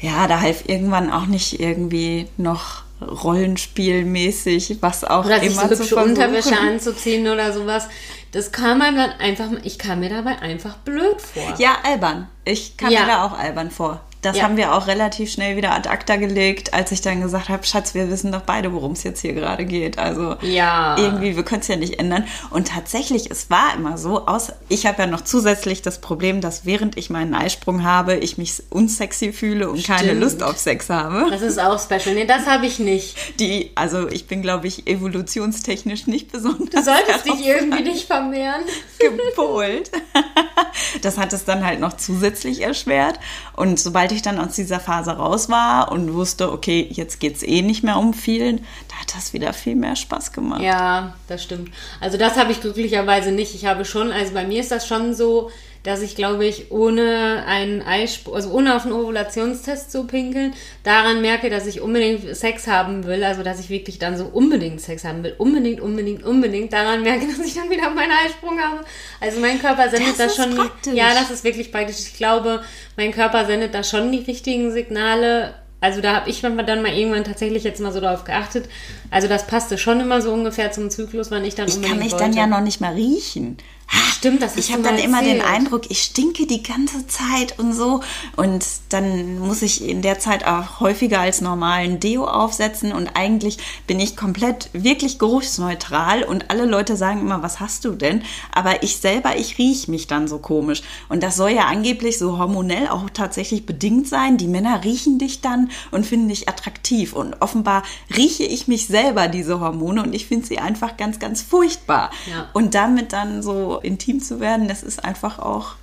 Ja, 0.00 0.26
da 0.26 0.40
half 0.40 0.68
irgendwann 0.68 1.10
auch 1.12 1.26
nicht 1.26 1.60
irgendwie 1.60 2.28
noch 2.36 2.82
rollenspielmäßig, 3.00 4.78
was 4.80 5.04
auch 5.04 5.24
Oder 5.24 5.40
sich 5.40 5.52
immer 5.52 5.68
so 5.68 5.74
zu 5.76 5.82
hübsche. 5.82 5.96
Unterwäsche 5.96 6.58
anzuziehen 6.58 7.28
oder 7.28 7.52
sowas. 7.52 7.88
Das 8.32 8.52
kam 8.52 8.82
einem 8.82 8.96
dann 8.96 9.10
einfach, 9.20 9.46
ich 9.62 9.78
kam 9.78 10.00
mir 10.00 10.10
dabei 10.10 10.38
einfach 10.40 10.78
blöd 10.78 11.20
vor. 11.20 11.54
Ja, 11.58 11.76
albern. 11.84 12.28
Ich 12.44 12.76
kam 12.76 12.90
Ja. 12.90 13.00
mir 13.02 13.06
da 13.06 13.24
auch 13.24 13.38
albern 13.38 13.70
vor. 13.70 14.00
Das 14.26 14.36
Ja. 14.38 14.42
haben 14.42 14.56
wir 14.56 14.74
auch 14.74 14.88
relativ 14.88 15.30
schnell 15.30 15.56
wieder 15.56 15.72
ad 15.72 15.88
acta 15.88 16.16
gelegt, 16.16 16.74
als 16.74 16.90
ich 16.90 17.00
dann 17.00 17.20
gesagt 17.20 17.48
habe, 17.48 17.64
Schatz, 17.64 17.94
wir 17.94 18.10
wissen 18.10 18.32
doch 18.32 18.40
beide, 18.42 18.72
worum 18.72 18.92
es 18.92 19.04
jetzt 19.04 19.20
hier 19.20 19.34
gerade 19.34 19.64
geht. 19.64 19.98
Also 19.98 20.34
Ja. 20.42 20.96
irgendwie, 20.98 21.36
wir 21.36 21.44
können 21.44 21.60
es 21.60 21.68
ja 21.68 21.76
nicht 21.76 21.98
ändern. 22.00 22.26
Und 22.50 22.68
tatsächlich, 22.68 23.30
es 23.30 23.50
war 23.50 23.74
immer 23.76 23.98
so, 23.98 24.26
aus, 24.26 24.52
ich 24.68 24.84
habe 24.86 25.02
ja 25.02 25.06
noch 25.06 25.20
zusätzlich 25.20 25.80
das 25.82 26.00
Problem, 26.00 26.40
dass 26.40 26.66
während 26.66 26.96
ich 26.98 27.08
meinen 27.08 27.34
Eisprung 27.34 27.84
habe, 27.84 28.16
ich 28.16 28.36
mich 28.36 28.62
unsexy 28.70 29.32
fühle 29.32 29.70
und 29.70 29.84
keine 29.84 30.08
Stimmt. 30.08 30.20
Lust 30.22 30.42
auf 30.42 30.58
Sex 30.58 30.90
habe. 30.90 31.26
Das 31.30 31.42
ist 31.42 31.60
auch 31.60 31.78
special. 31.78 32.14
Nee, 32.16 32.26
das 32.26 32.46
habe 32.46 32.66
ich 32.66 32.78
nicht. 32.80 33.16
Die, 33.38 33.70
also 33.76 34.08
ich 34.08 34.26
bin, 34.26 34.42
glaube 34.42 34.66
ich, 34.66 34.86
evolutionstechnisch 34.88 36.06
nicht 36.08 36.32
besonders 36.32 36.70
Du 36.70 36.82
solltest 36.82 37.26
dich 37.26 37.46
irgendwie 37.46 37.82
nicht 37.82 38.06
vermehren. 38.06 38.62
gepolt. 38.98 39.90
das 41.02 41.18
hat 41.18 41.32
es 41.32 41.44
dann 41.44 41.64
halt 41.64 41.80
noch 41.80 41.92
zusätzlich 41.96 42.62
erschwert. 42.62 43.18
Und 43.54 43.78
sobald 43.78 44.12
ich 44.12 44.15
dann 44.22 44.38
aus 44.38 44.54
dieser 44.54 44.80
Phase 44.80 45.12
raus 45.12 45.48
war 45.48 45.92
und 45.92 46.12
wusste, 46.14 46.52
okay, 46.52 46.86
jetzt 46.90 47.20
geht 47.20 47.36
es 47.36 47.42
eh 47.42 47.62
nicht 47.62 47.82
mehr 47.82 47.98
um 47.98 48.14
vielen, 48.14 48.58
da 48.88 48.96
hat 49.00 49.14
das 49.14 49.32
wieder 49.32 49.52
viel 49.52 49.76
mehr 49.76 49.96
Spaß 49.96 50.32
gemacht. 50.32 50.62
Ja, 50.62 51.14
das 51.28 51.42
stimmt. 51.42 51.70
Also 52.00 52.18
das 52.18 52.36
habe 52.36 52.52
ich 52.52 52.60
glücklicherweise 52.60 53.32
nicht. 53.32 53.54
Ich 53.54 53.66
habe 53.66 53.84
schon, 53.84 54.12
also 54.12 54.32
bei 54.34 54.46
mir 54.46 54.60
ist 54.60 54.70
das 54.70 54.86
schon 54.86 55.14
so, 55.14 55.50
dass 55.86 56.02
ich, 56.02 56.16
glaube 56.16 56.44
ich, 56.44 56.72
ohne 56.72 57.44
einen 57.46 57.80
Eisprung, 57.80 58.34
also 58.34 58.50
ohne 58.50 58.74
auf 58.74 58.84
einen 58.84 58.92
Ovulationstest 58.92 59.92
zu 59.92 60.04
pinkeln, 60.04 60.52
daran 60.82 61.20
merke, 61.20 61.48
dass 61.48 61.64
ich 61.66 61.80
unbedingt 61.80 62.36
Sex 62.36 62.66
haben 62.66 63.04
will, 63.04 63.22
also 63.22 63.44
dass 63.44 63.60
ich 63.60 63.70
wirklich 63.70 64.00
dann 64.00 64.18
so 64.18 64.24
unbedingt 64.24 64.80
Sex 64.80 65.04
haben 65.04 65.22
will, 65.22 65.36
unbedingt, 65.38 65.80
unbedingt, 65.80 66.24
unbedingt, 66.24 66.72
daran 66.72 67.02
merke, 67.02 67.26
dass 67.36 67.46
ich 67.46 67.54
dann 67.54 67.70
wieder 67.70 67.88
meinen 67.90 68.10
Eisprung 68.10 68.58
habe. 68.58 68.80
Also 69.20 69.38
mein 69.38 69.60
Körper 69.60 69.88
sendet 69.88 70.18
das, 70.18 70.34
das 70.34 70.36
schon, 70.36 70.56
praktisch. 70.56 70.94
ja, 70.94 71.14
das 71.14 71.30
ist 71.30 71.44
wirklich 71.44 71.70
praktisch. 71.70 72.00
Ich 72.00 72.16
glaube, 72.16 72.62
mein 72.96 73.12
Körper 73.12 73.46
sendet 73.46 73.72
da 73.72 73.84
schon 73.84 74.10
die 74.10 74.24
richtigen 74.24 74.72
Signale. 74.72 75.54
Also 75.80 76.00
da 76.00 76.16
habe 76.16 76.30
ich 76.30 76.40
dann 76.40 76.56
mal 76.56 76.92
irgendwann 76.92 77.22
tatsächlich 77.22 77.62
jetzt 77.62 77.80
mal 77.80 77.92
so 77.92 78.00
darauf 78.00 78.24
geachtet. 78.24 78.68
Also 79.12 79.28
das 79.28 79.46
passte 79.46 79.78
schon 79.78 80.00
immer 80.00 80.20
so 80.20 80.32
ungefähr 80.32 80.72
zum 80.72 80.90
Zyklus, 80.90 81.30
wann 81.30 81.44
ich 81.44 81.54
dann 81.54 81.68
Ich 81.68 81.80
kann 81.80 81.98
mich 81.98 82.10
wollte. 82.12 82.24
dann 82.24 82.32
ja 82.32 82.48
noch 82.48 82.60
nicht 82.60 82.80
mal 82.80 82.94
riechen. 82.94 83.58
Stimmt, 83.88 84.42
das 84.42 84.56
Ich 84.56 84.72
habe 84.72 84.82
dann 84.82 84.98
immer 84.98 85.22
den 85.22 85.40
Eindruck, 85.40 85.90
ich 85.90 86.02
stinke 86.02 86.46
die 86.46 86.62
ganze 86.62 87.06
Zeit 87.06 87.58
und 87.58 87.72
so. 87.72 88.00
Und 88.34 88.66
dann 88.88 89.38
muss 89.38 89.62
ich 89.62 89.86
in 89.86 90.02
der 90.02 90.18
Zeit 90.18 90.44
auch 90.44 90.80
häufiger 90.80 91.20
als 91.20 91.40
normalen 91.40 92.00
Deo 92.00 92.26
aufsetzen. 92.26 92.92
Und 92.92 93.10
eigentlich 93.14 93.58
bin 93.86 94.00
ich 94.00 94.16
komplett 94.16 94.70
wirklich 94.72 95.18
geruchsneutral. 95.18 96.24
Und 96.24 96.50
alle 96.50 96.64
Leute 96.64 96.96
sagen 96.96 97.20
immer, 97.20 97.42
was 97.42 97.60
hast 97.60 97.84
du 97.84 97.92
denn? 97.92 98.22
Aber 98.52 98.82
ich 98.82 98.96
selber, 98.96 99.36
ich 99.36 99.58
rieche 99.58 99.90
mich 99.90 100.06
dann 100.06 100.26
so 100.26 100.38
komisch. 100.38 100.82
Und 101.08 101.22
das 101.22 101.36
soll 101.36 101.50
ja 101.50 101.66
angeblich 101.66 102.18
so 102.18 102.38
hormonell 102.38 102.88
auch 102.88 103.08
tatsächlich 103.10 103.66
bedingt 103.66 104.08
sein. 104.08 104.38
Die 104.38 104.48
Männer 104.48 104.82
riechen 104.82 105.18
dich 105.18 105.40
dann 105.40 105.70
und 105.90 106.04
finden 106.04 106.28
dich 106.28 106.48
attraktiv. 106.48 107.12
Und 107.12 107.40
offenbar 107.42 107.84
rieche 108.16 108.44
ich 108.44 108.66
mich 108.66 108.88
selber, 108.88 109.28
diese 109.28 109.60
Hormone. 109.60 110.02
Und 110.02 110.14
ich 110.14 110.26
finde 110.26 110.46
sie 110.46 110.58
einfach 110.58 110.96
ganz, 110.96 111.18
ganz 111.18 111.42
furchtbar. 111.42 112.10
Ja. 112.28 112.48
Und 112.52 112.74
damit 112.74 113.12
dann 113.12 113.42
so 113.42 113.75
intim 113.82 114.20
zu 114.20 114.40
werden, 114.40 114.68
das 114.68 114.82
ist 114.82 115.04
einfach 115.04 115.38
auch 115.38 115.74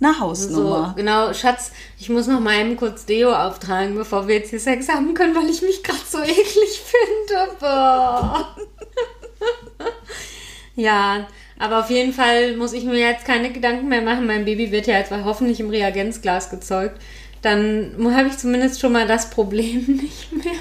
eine 0.00 0.18
Hausnummer. 0.18 0.88
So, 0.88 0.94
genau, 0.96 1.32
Schatz, 1.34 1.72
ich 1.98 2.08
muss 2.08 2.26
noch 2.26 2.40
mal 2.40 2.58
eben 2.58 2.76
kurz 2.76 3.04
Deo 3.04 3.34
auftragen, 3.34 3.94
bevor 3.94 4.28
wir 4.28 4.36
jetzt 4.36 4.50
hier 4.50 4.60
Sex 4.60 4.88
haben 4.88 5.14
können, 5.14 5.34
weil 5.34 5.50
ich 5.50 5.62
mich 5.62 5.82
gerade 5.82 6.00
so 6.08 6.18
eklig 6.18 6.82
finde. 6.82 7.50
Ja, 10.76 11.26
aber 11.58 11.80
auf 11.80 11.90
jeden 11.90 12.12
Fall 12.12 12.56
muss 12.56 12.72
ich 12.72 12.84
mir 12.84 12.98
jetzt 12.98 13.26
keine 13.26 13.52
Gedanken 13.52 13.88
mehr 13.88 14.00
machen. 14.00 14.26
Mein 14.26 14.46
Baby 14.46 14.72
wird 14.72 14.86
ja 14.86 14.98
jetzt 14.98 15.12
hoffentlich 15.12 15.60
im 15.60 15.68
Reagenzglas 15.68 16.48
gezeugt. 16.48 17.00
Dann 17.42 17.94
habe 18.14 18.28
ich 18.28 18.38
zumindest 18.38 18.80
schon 18.80 18.92
mal 18.92 19.06
das 19.06 19.30
Problem 19.30 19.84
nicht 20.02 20.32
mehr. 20.32 20.54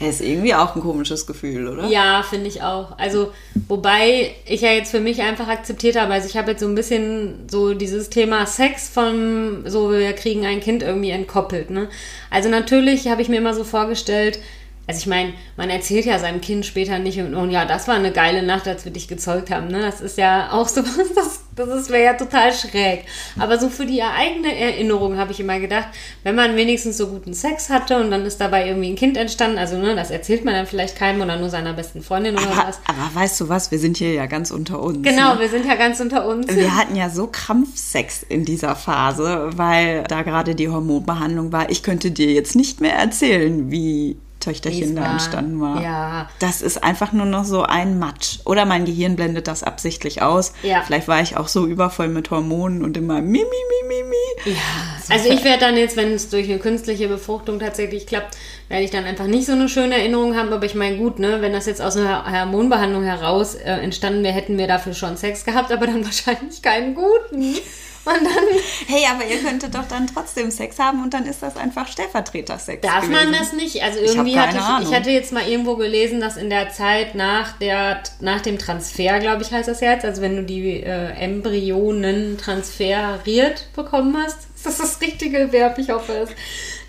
Ist 0.00 0.22
irgendwie 0.22 0.54
auch 0.54 0.74
ein 0.74 0.80
komisches 0.80 1.26
Gefühl, 1.26 1.68
oder? 1.68 1.86
Ja, 1.86 2.22
finde 2.22 2.48
ich 2.48 2.62
auch. 2.62 2.96
Also, 2.98 3.32
wobei 3.68 4.34
ich 4.46 4.62
ja 4.62 4.72
jetzt 4.72 4.90
für 4.90 5.00
mich 5.00 5.20
einfach 5.20 5.46
akzeptiert 5.46 6.00
habe, 6.00 6.14
also 6.14 6.26
ich 6.26 6.38
habe 6.38 6.52
jetzt 6.52 6.60
so 6.60 6.66
ein 6.66 6.74
bisschen 6.74 7.46
so 7.50 7.74
dieses 7.74 8.08
Thema 8.08 8.46
Sex 8.46 8.88
von 8.88 9.64
so, 9.66 9.92
wir 9.92 10.14
kriegen 10.14 10.46
ein 10.46 10.60
Kind 10.60 10.82
irgendwie 10.82 11.10
entkoppelt, 11.10 11.68
ne? 11.68 11.90
Also 12.30 12.48
natürlich 12.48 13.08
habe 13.08 13.20
ich 13.20 13.28
mir 13.28 13.36
immer 13.36 13.52
so 13.52 13.62
vorgestellt, 13.62 14.38
also 14.86 14.98
ich 14.98 15.06
meine, 15.06 15.34
man 15.56 15.70
erzählt 15.70 16.04
ja 16.04 16.18
seinem 16.18 16.40
Kind 16.40 16.66
später 16.66 16.98
nicht 16.98 17.20
und, 17.20 17.34
und, 17.34 17.50
ja, 17.52 17.64
das 17.64 17.86
war 17.86 17.94
eine 17.94 18.10
geile 18.10 18.42
Nacht, 18.42 18.66
als 18.66 18.84
wir 18.84 18.92
dich 18.92 19.06
gezeugt 19.06 19.50
haben. 19.50 19.68
Ne? 19.68 19.80
Das 19.82 20.00
ist 20.00 20.18
ja 20.18 20.50
auch 20.50 20.66
so 20.66 20.82
das, 21.14 21.44
das 21.54 21.90
wäre 21.90 22.04
ja 22.04 22.14
total 22.14 22.52
schräg. 22.52 23.04
Aber 23.38 23.58
so 23.60 23.68
für 23.68 23.86
die 23.86 24.02
eigene 24.02 24.52
Erinnerung 24.52 25.16
habe 25.16 25.30
ich 25.30 25.38
immer 25.38 25.60
gedacht, 25.60 25.86
wenn 26.24 26.34
man 26.34 26.56
wenigstens 26.56 26.96
so 26.96 27.06
guten 27.06 27.34
Sex 27.34 27.70
hatte 27.70 28.00
und 28.00 28.10
dann 28.10 28.24
ist 28.24 28.40
dabei 28.40 28.66
irgendwie 28.66 28.90
ein 28.90 28.96
Kind 28.96 29.16
entstanden, 29.16 29.58
also 29.58 29.78
ne, 29.78 29.94
das 29.94 30.10
erzählt 30.10 30.44
man 30.44 30.54
dann 30.54 30.66
vielleicht 30.66 30.96
keinem 30.96 31.20
oder 31.20 31.36
nur 31.36 31.50
seiner 31.50 31.72
besten 31.72 32.02
Freundin 32.02 32.34
oder 32.34 32.50
aber, 32.50 32.68
was. 32.68 32.80
Aber 32.86 33.14
weißt 33.14 33.40
du 33.42 33.48
was, 33.48 33.70
wir 33.70 33.78
sind 33.78 33.96
hier 33.96 34.12
ja 34.12 34.26
ganz 34.26 34.50
unter 34.50 34.82
uns. 34.82 35.06
Genau, 35.06 35.34
ne? 35.34 35.40
wir 35.40 35.48
sind 35.48 35.66
ja 35.66 35.76
ganz 35.76 36.00
unter 36.00 36.26
uns. 36.26 36.48
Wir 36.48 36.76
hatten 36.76 36.96
ja 36.96 37.10
so 37.10 37.28
Krampfsex 37.28 38.24
in 38.28 38.44
dieser 38.44 38.74
Phase, 38.74 39.50
weil 39.54 40.02
da 40.08 40.22
gerade 40.22 40.56
die 40.56 40.68
Hormonbehandlung 40.68 41.52
war. 41.52 41.70
Ich 41.70 41.84
könnte 41.84 42.10
dir 42.10 42.32
jetzt 42.32 42.56
nicht 42.56 42.80
mehr 42.80 42.94
erzählen, 42.94 43.70
wie 43.70 44.16
Töchterchen 44.40 44.96
da 44.96 45.12
entstanden 45.12 45.60
war. 45.60 45.82
Ja. 45.82 46.28
Das 46.38 46.62
ist 46.62 46.82
einfach 46.82 47.12
nur 47.12 47.26
noch 47.26 47.44
so 47.44 47.62
ein 47.62 47.98
Matsch. 47.98 48.38
Oder 48.44 48.64
mein 48.64 48.84
Gehirn 48.84 49.16
blendet 49.16 49.46
das 49.46 49.62
absichtlich 49.62 50.22
aus. 50.22 50.52
Ja. 50.62 50.82
Vielleicht 50.82 51.08
war 51.08 51.20
ich 51.20 51.36
auch 51.36 51.48
so 51.48 51.66
übervoll 51.66 52.08
mit 52.08 52.30
Hormonen 52.30 52.82
und 52.82 52.96
immer 52.96 53.20
mi, 53.20 53.38
mi, 53.38 53.44
mi, 53.44 53.88
mi, 53.88 54.02
mi. 54.08 54.52
Ja, 54.52 55.14
also 55.14 55.28
ich 55.30 55.44
werde 55.44 55.60
dann 55.60 55.76
jetzt, 55.76 55.96
wenn 55.96 56.12
es 56.12 56.28
durch 56.30 56.48
eine 56.48 56.58
künstliche 56.58 57.08
Befruchtung 57.08 57.60
tatsächlich 57.60 58.06
klappt, 58.06 58.36
werde 58.70 58.84
ich 58.84 58.92
dann 58.92 59.04
einfach 59.04 59.26
nicht 59.26 59.46
so 59.46 59.52
eine 59.52 59.68
schöne 59.68 59.96
Erinnerung 59.96 60.36
haben. 60.36 60.52
Aber 60.52 60.64
ich 60.64 60.76
meine, 60.76 60.96
gut, 60.96 61.18
ne, 61.18 61.42
wenn 61.42 61.52
das 61.52 61.66
jetzt 61.66 61.82
aus 61.82 61.96
einer 61.96 62.24
Hormonbehandlung 62.30 63.02
heraus 63.02 63.56
äh, 63.56 63.68
entstanden 63.68 64.22
wäre, 64.22 64.32
hätten 64.32 64.56
wir 64.56 64.68
dafür 64.68 64.94
schon 64.94 65.16
Sex 65.16 65.44
gehabt, 65.44 65.72
aber 65.72 65.88
dann 65.88 66.04
wahrscheinlich 66.04 66.62
keinen 66.62 66.94
guten. 66.94 67.56
Und 68.02 68.24
dann. 68.24 68.44
Hey, 68.86 69.04
aber 69.10 69.26
ihr 69.26 69.42
könntet 69.42 69.74
doch 69.74 69.86
dann 69.86 70.06
trotzdem 70.06 70.50
Sex 70.50 70.78
haben 70.78 71.02
und 71.02 71.12
dann 71.12 71.26
ist 71.26 71.42
das 71.42 71.56
einfach 71.56 71.88
Stellvertreter-Sex. 71.88 72.80
Darf 72.80 73.02
gewesen. 73.02 73.12
man 73.12 73.32
das 73.32 73.52
nicht? 73.52 73.82
Also 73.82 73.98
irgendwie 73.98 74.30
ich 74.30 74.38
hatte 74.38 74.56
ich, 74.56 74.88
ich 74.88 74.96
hatte 74.96 75.10
jetzt 75.10 75.32
mal 75.32 75.46
irgendwo 75.46 75.76
gelesen, 75.76 76.20
dass 76.20 76.36
in 76.36 76.48
der 76.48 76.70
Zeit 76.70 77.14
nach 77.14 77.58
der 77.58 78.02
nach 78.20 78.40
dem 78.40 78.58
Transfer, 78.58 79.18
glaube 79.18 79.42
ich, 79.42 79.50
heißt 79.52 79.68
das 79.68 79.80
jetzt, 79.80 80.04
also 80.04 80.22
wenn 80.22 80.36
du 80.36 80.44
die 80.44 80.82
äh, 80.82 81.10
Embryonen 81.10 82.38
transferiert 82.38 83.66
bekommen 83.74 84.16
hast, 84.16 84.48
ist 84.54 84.64
das 84.64 84.78
das 84.78 85.00
richtige 85.02 85.52
Verb? 85.52 85.76
Ich 85.78 85.90
hoffe 85.90 86.12
es 86.12 86.30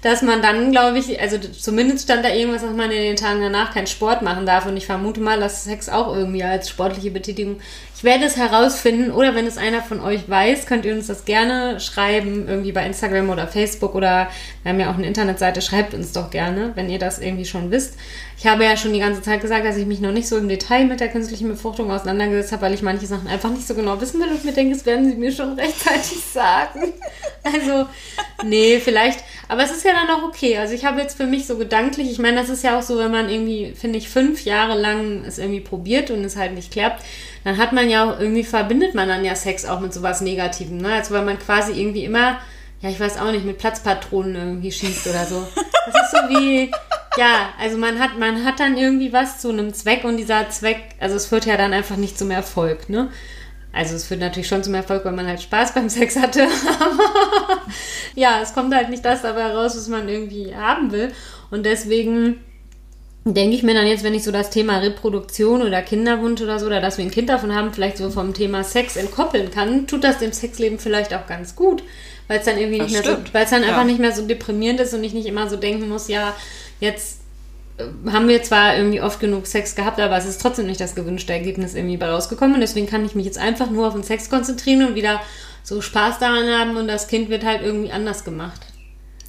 dass 0.02 0.24
man 0.24 0.42
dann, 0.42 0.72
glaube 0.72 0.98
ich, 0.98 1.22
also 1.22 1.38
zumindest 1.38 2.06
stand 2.06 2.26
da 2.26 2.30
irgendwas, 2.30 2.64
dass 2.64 2.74
man 2.74 2.90
in 2.90 3.04
den 3.04 3.16
Tagen 3.16 3.42
danach 3.42 3.74
keinen 3.74 3.88
Sport 3.88 4.24
machen 4.24 4.46
darf. 4.46 4.66
Und 4.66 4.76
ich 4.76 4.88
vermute 4.88 5.22
mal, 5.22 5.40
dass 5.40 5.64
Sex 5.64 5.90
auch 5.90 6.16
irgendwie 6.16 6.44
als 6.44 6.70
sportliche 6.70 7.12
Betätigung. 7.12 7.60
Ich 7.96 8.04
werde 8.04 8.26
es 8.26 8.36
herausfinden 8.36 9.12
oder 9.12 9.36
wenn 9.36 9.46
es 9.46 9.60
einer 9.60 9.84
von 9.84 10.00
euch 10.00 10.28
weiß, 10.28 10.66
könnt 10.66 10.86
ihr 10.86 10.96
uns 10.96 11.06
das 11.06 11.24
gerne 11.24 11.80
schreiben, 11.80 12.48
irgendwie 12.48 12.72
bei 12.72 12.84
Instagram 12.84 13.30
oder 13.30 13.48
Facebook 13.48 13.94
oder 13.94 14.28
wir 14.64 14.72
haben 14.72 14.80
ja 14.80 14.90
auch 14.90 14.96
eine 14.96 15.06
Internetseite, 15.06 15.62
schreibt 15.62 15.94
uns 15.94 16.12
doch 16.12 16.32
gerne, 16.32 16.72
wenn 16.74 16.90
ihr 16.90 16.98
das 16.98 17.20
irgendwie 17.20 17.46
schon 17.46 17.70
wisst. 17.70 17.94
Ich 18.40 18.48
habe 18.48 18.64
ja 18.64 18.76
schon 18.76 18.94
die 18.94 19.00
ganze 19.00 19.22
Zeit 19.22 19.40
gesagt, 19.40 19.68
dass 19.68 19.78
ich 19.78 19.86
mich 19.86 20.00
noch 20.00 20.12
nicht 20.12 20.28
so 20.28 20.36
im 20.36 20.50
Detail 20.50 20.86
mit 20.86 21.00
der 21.00 21.10
künstlichen 21.10 21.48
Befruchtung 21.48 21.92
auseinandergesetzt 21.92 22.54
habe, 22.54 22.64
weil 22.64 22.74
ich 22.74 22.82
manche 22.82 23.06
Sachen 23.06 23.28
einfach 23.28 23.52
nicht 23.52 23.68
so 23.68 23.76
genau 23.76 24.02
wissen 24.02 24.20
will 24.20 24.30
und 24.30 24.44
mir 24.44 24.54
denke, 24.54 24.74
das 24.74 24.84
werden 24.88 25.08
sie 25.08 25.16
mir 25.16 25.32
schon 25.32 25.54
rechtzeitig 25.60 26.24
sagen. 26.34 26.94
Also, 27.44 27.86
nee, 28.44 28.80
vielleicht. 28.80 29.20
Aber 29.48 29.64
es 29.64 29.72
ist 29.72 29.84
ja 29.84 29.94
dann 29.94 30.10
auch 30.10 30.24
okay. 30.24 30.58
Also 30.58 30.74
ich 30.74 30.86
habe 30.86 31.02
jetzt 31.02 31.18
für 31.18 31.26
mich 31.26 31.46
so 31.46 31.58
gedanklich, 31.58 32.10
ich 32.12 32.20
meine, 32.20 32.38
das 32.38 32.50
ist 32.50 32.64
ja 32.64 32.78
auch 32.78 32.82
so, 32.82 32.98
wenn 32.98 33.12
man 33.12 33.30
irgendwie, 33.30 33.74
finde 33.76 33.98
ich, 33.98 34.10
fünf 34.10 34.46
Jahre 34.46 34.80
lang 34.80 35.24
es 35.26 35.38
irgendwie 35.38 35.60
probiert 35.60 36.10
und 36.12 36.24
es 36.24 36.38
halt 36.38 36.54
nicht 36.54 36.72
klappt, 36.72 37.04
dann 37.44 37.58
hat 37.58 37.74
man 37.74 37.90
ja 37.90 38.10
auch 38.10 38.20
irgendwie, 38.20 38.44
verbindet 38.44 38.96
man 38.96 39.08
dann 39.08 39.26
ja 39.26 39.36
Sex 39.36 39.66
auch 39.66 39.80
mit 39.80 39.94
sowas 39.94 40.22
Negativem. 40.22 40.78
Ne? 40.78 40.94
Also 40.94 41.14
weil 41.14 41.26
man 41.26 41.40
quasi 41.40 41.74
irgendwie 41.74 42.06
immer 42.06 42.40
ja, 42.82 42.90
ich 42.90 43.00
weiß 43.00 43.18
auch 43.20 43.32
nicht, 43.32 43.46
mit 43.46 43.58
Platzpatronen 43.60 44.36
irgendwie 44.36 44.72
schießt 44.72 45.08
oder 45.08 45.26
so. 45.26 45.48
Das 45.86 45.96
ist 45.96 46.12
so 46.12 46.30
wie, 46.30 46.72
ja, 47.18 47.50
also 47.60 47.78
man 47.78 48.00
hat, 48.00 48.18
man 48.18 48.44
hat 48.46 48.60
dann 48.60 48.78
irgendwie 48.78 49.14
was 49.14 49.40
zu 49.40 49.50
einem 49.50 49.74
Zweck 49.74 50.04
und 50.04 50.18
dieser 50.18 50.50
Zweck, 50.50 50.80
also 51.00 51.16
es 51.16 51.28
führt 51.28 51.46
ja 51.46 51.58
dann 51.58 51.74
einfach 51.74 51.98
nicht 51.98 52.18
zum 52.18 52.32
Erfolg, 52.32 52.90
ne? 52.90 53.10
Also 53.74 53.96
es 53.96 54.06
führt 54.06 54.20
natürlich 54.20 54.48
schon 54.48 54.64
zum 54.64 54.74
Erfolg, 54.74 55.06
weil 55.06 55.14
man 55.14 55.28
halt 55.28 55.42
Spaß 55.42 55.74
beim 55.74 55.90
Sex 55.90 56.18
hatte. 56.18 56.44
Aber 56.80 57.62
ja, 58.16 58.42
es 58.42 58.54
kommt 58.54 58.74
halt 58.74 58.90
nicht 58.90 59.06
das 59.06 59.22
dabei 59.22 59.54
raus, 59.54 59.76
was 59.76 59.88
man 59.88 60.10
irgendwie 60.10 60.56
haben 60.56 60.92
will. 60.92 61.12
Und 61.52 61.66
deswegen 61.66 62.42
denke 63.24 63.56
ich 63.56 63.64
mir 63.64 63.74
dann 63.74 63.88
jetzt, 63.88 64.04
wenn 64.04 64.14
ich 64.14 64.24
so 64.24 64.32
das 64.32 64.50
Thema 64.50 64.80
Reproduktion 64.80 65.62
oder 65.62 65.82
Kinderwunsch 65.82 66.42
oder 66.42 66.60
so, 66.60 66.66
oder 66.66 66.82
dass 66.82 66.98
wir 66.98 67.06
ein 67.06 67.12
Kind 67.12 67.30
davon 67.30 67.56
haben, 67.56 67.74
vielleicht 67.74 67.98
so 67.98 68.10
vom 68.10 68.34
Thema 68.34 68.64
Sex 68.64 68.98
entkoppeln 68.98 69.52
kann, 69.52 69.88
tut 69.88 70.04
das 70.04 70.18
dem 70.18 70.34
Sexleben 70.34 70.80
vielleicht 70.80 71.14
auch 71.14 71.28
ganz 71.28 71.56
gut 71.56 71.84
weil 72.32 72.40
es 72.40 72.46
dann 72.46 72.58
irgendwie 72.58 72.78
das 72.78 72.90
nicht 72.90 73.06
mehr 73.06 73.16
so, 73.18 73.22
weil 73.34 73.44
es 73.44 73.50
dann 73.50 73.62
ja. 73.62 73.70
einfach 73.70 73.84
nicht 73.84 74.00
mehr 74.00 74.14
so 74.14 74.26
deprimierend 74.26 74.80
ist 74.80 74.94
und 74.94 75.04
ich 75.04 75.14
nicht 75.14 75.26
immer 75.26 75.50
so 75.50 75.58
denken 75.58 75.90
muss, 75.90 76.08
ja, 76.08 76.34
jetzt 76.80 77.21
haben 78.12 78.28
wir 78.28 78.42
zwar 78.44 78.78
irgendwie 78.78 79.02
oft 79.02 79.20
genug 79.20 79.48
Sex 79.48 79.76
gehabt, 79.76 80.00
aber 80.00 80.18
es 80.18 80.26
ist 80.26 80.42
trotzdem 80.42 80.68
nicht 80.68 80.82
das 80.82 80.96
gewünschte 80.96 81.34
Ergebnis 81.34 81.76
irgendwie 81.76 81.98
bei 81.98 82.10
rausgekommen. 82.10 82.56
Und 82.56 82.62
deswegen 82.62 82.88
kann 82.88 83.06
ich 83.06 83.16
mich 83.16 83.26
jetzt 83.26 83.38
einfach 83.38 83.70
nur 83.70 83.88
auf 83.88 83.94
den 83.94 84.04
Sex 84.04 84.30
konzentrieren 84.30 84.88
und 84.88 84.96
wieder 84.96 85.22
so 85.64 85.82
Spaß 85.82 86.20
daran 86.20 86.48
haben 86.48 86.78
und 86.78 86.88
das 86.88 87.08
Kind 87.08 87.30
wird 87.30 87.46
halt 87.46 87.62
irgendwie 87.62 87.92
anders 87.92 88.24
gemacht. 88.24 88.62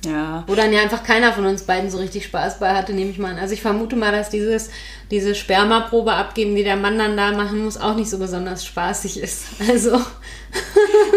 Ja. 0.04 0.42
Wo 0.48 0.54
dann 0.54 0.72
ja 0.72 0.82
einfach 0.82 1.04
keiner 1.04 1.32
von 1.32 1.46
uns 1.46 1.62
beiden 1.62 1.88
so 1.88 1.98
richtig 1.98 2.24
Spaß 2.24 2.58
bei 2.58 2.74
hatte, 2.74 2.92
nehme 2.92 3.10
ich 3.10 3.18
mal 3.18 3.32
an. 3.32 3.38
Also 3.38 3.54
ich 3.54 3.62
vermute 3.62 3.94
mal, 3.94 4.10
dass 4.10 4.30
dieses, 4.30 4.70
diese 5.10 5.34
Spermaprobe 5.34 6.12
abgeben, 6.12 6.56
die 6.56 6.64
der 6.64 6.76
Mann 6.76 6.98
dann 6.98 7.16
da 7.16 7.30
machen 7.32 7.62
muss, 7.64 7.76
auch 7.76 7.94
nicht 7.94 8.10
so 8.10 8.18
besonders 8.18 8.64
spaßig 8.64 9.20
ist. 9.20 9.44
Also. 9.68 10.00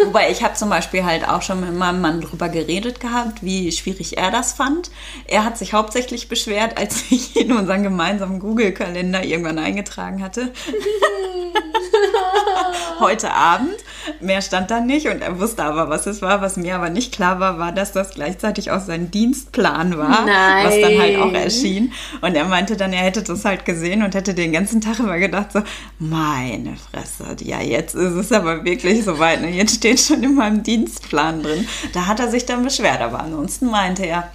Wobei 0.05 0.31
ich 0.31 0.43
habe 0.43 0.53
zum 0.53 0.69
Beispiel 0.69 1.03
halt 1.03 1.27
auch 1.27 1.41
schon 1.41 1.59
mit 1.59 1.73
meinem 1.73 1.99
Mann 1.99 2.21
drüber 2.21 2.47
geredet 2.47 3.01
gehabt, 3.01 3.43
wie 3.43 3.71
schwierig 3.71 4.17
er 4.17 4.31
das 4.31 4.53
fand. 4.53 4.91
Er 5.25 5.43
hat 5.43 5.57
sich 5.57 5.73
hauptsächlich 5.73 6.29
beschwert, 6.29 6.77
als 6.77 7.03
ich 7.09 7.35
in 7.35 7.51
unseren 7.51 7.83
gemeinsamen 7.83 8.39
Google-Kalender 8.39 9.23
irgendwann 9.25 9.59
eingetragen 9.59 10.23
hatte. 10.23 10.53
heute 12.99 13.31
Abend. 13.33 13.75
Mehr 14.21 14.41
stand 14.41 14.69
da 14.71 14.79
nicht 14.79 15.07
und 15.07 15.21
er 15.21 15.39
wusste 15.39 15.63
aber, 15.63 15.89
was 15.89 16.05
es 16.05 16.21
war. 16.21 16.41
Was 16.41 16.57
mir 16.57 16.75
aber 16.75 16.89
nicht 16.89 17.11
klar 17.13 17.39
war, 17.39 17.57
war, 17.57 17.71
dass 17.71 17.91
das 17.91 18.11
gleichzeitig 18.11 18.71
auch 18.71 18.79
sein 18.81 19.09
Dienstplan 19.11 19.97
war, 19.97 20.25
Nein. 20.25 20.65
was 20.65 20.79
dann 20.81 20.99
halt 20.99 21.17
auch 21.17 21.33
erschien. 21.33 21.91
Und 22.21 22.35
er 22.35 22.45
meinte 22.45 22.77
dann, 22.77 22.93
er 22.93 23.01
hätte 23.03 23.23
das 23.23 23.45
halt 23.45 23.65
gesehen 23.65 24.03
und 24.03 24.13
hätte 24.15 24.33
den 24.33 24.51
ganzen 24.51 24.81
Tag 24.81 24.99
immer 24.99 25.17
gedacht 25.17 25.51
so, 25.53 25.61
meine 25.99 26.75
Fresse, 26.77 27.35
ja, 27.43 27.61
jetzt 27.61 27.95
ist 27.95 28.13
es 28.13 28.31
aber 28.31 28.63
wirklich 28.63 29.03
soweit. 29.03 29.41
Ne? 29.41 29.49
Jetzt 29.51 29.75
steht 29.75 29.99
schon 29.99 30.23
in 30.23 30.35
meinem 30.35 30.63
Dienstplan 30.63 31.41
drin. 31.41 31.67
Da 31.93 32.05
hat 32.07 32.19
er 32.19 32.29
sich 32.29 32.45
dann 32.45 32.63
beschwert, 32.63 33.01
aber 33.01 33.19
ansonsten 33.21 33.69
meinte 33.69 34.05
er, 34.05 34.29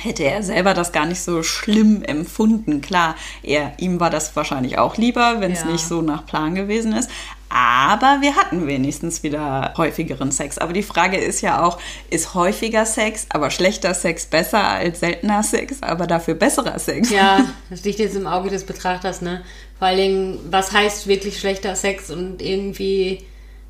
hätte 0.00 0.22
er 0.24 0.42
selber 0.42 0.74
das 0.74 0.92
gar 0.92 1.06
nicht 1.06 1.20
so 1.20 1.42
schlimm 1.42 2.02
empfunden. 2.02 2.80
Klar, 2.80 3.16
er, 3.42 3.72
ihm 3.78 3.98
war 4.00 4.10
das 4.10 4.34
wahrscheinlich 4.36 4.78
auch 4.78 4.96
lieber, 4.96 5.40
wenn 5.40 5.52
es 5.52 5.60
Ja. 5.60 5.66
nicht 5.66 5.86
so 5.86 6.02
nach 6.02 6.24
Plan 6.24 6.54
gewesen 6.54 6.92
ist. 6.92 7.10
Aber 7.50 8.18
wir 8.20 8.36
hatten 8.36 8.66
wenigstens 8.66 9.22
wieder 9.22 9.72
häufigeren 9.76 10.30
Sex. 10.30 10.58
Aber 10.58 10.72
die 10.72 10.82
Frage 10.82 11.16
ist 11.16 11.40
ja 11.40 11.64
auch, 11.64 11.78
ist 12.10 12.34
häufiger 12.34 12.84
Sex, 12.84 13.26
aber 13.30 13.50
schlechter 13.50 13.94
Sex 13.94 14.26
besser 14.26 14.62
als 14.62 15.00
seltener 15.00 15.42
Sex, 15.42 15.82
aber 15.82 16.06
dafür 16.06 16.34
besserer 16.34 16.78
Sex? 16.78 17.10
Ja, 17.10 17.46
das 17.70 17.84
liegt 17.84 17.98
jetzt 17.98 18.16
im 18.16 18.26
Auge 18.26 18.50
des 18.50 18.64
Betrachters, 18.64 19.22
ne? 19.22 19.42
Vor 19.78 19.88
allen 19.88 19.98
Dingen, 19.98 20.40
was 20.50 20.72
heißt 20.72 21.06
wirklich 21.06 21.38
schlechter 21.38 21.74
Sex 21.76 22.10
und 22.10 22.42
irgendwie, 22.42 23.24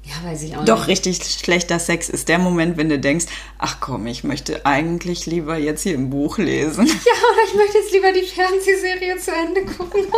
ja, 0.09 0.31
weiß 0.31 0.43
ich 0.43 0.57
auch 0.57 0.65
Doch, 0.65 0.87
nicht. 0.87 0.88
richtig 0.88 1.19
schlechter 1.25 1.79
Sex 1.79 2.09
ist 2.09 2.29
der 2.29 2.38
Moment, 2.38 2.77
wenn 2.77 2.88
du 2.88 2.99
denkst, 2.99 3.27
ach 3.59 3.77
komm, 3.81 4.07
ich 4.07 4.25
möchte 4.25 4.65
eigentlich 4.65 5.27
lieber 5.27 5.57
jetzt 5.59 5.83
hier 5.83 5.95
ein 5.95 6.11
Buch 6.11 6.38
lesen. 6.38 6.87
Ja, 7.09 7.12
oder 7.33 7.43
ich 7.49 7.55
möchte 7.55 7.79
jetzt 7.79 7.93
lieber 7.93 8.12
die 8.12 8.23
Fernsehserie 8.23 9.17
zu 9.19 9.33
Ende 9.33 9.65
gucken. 9.73 10.07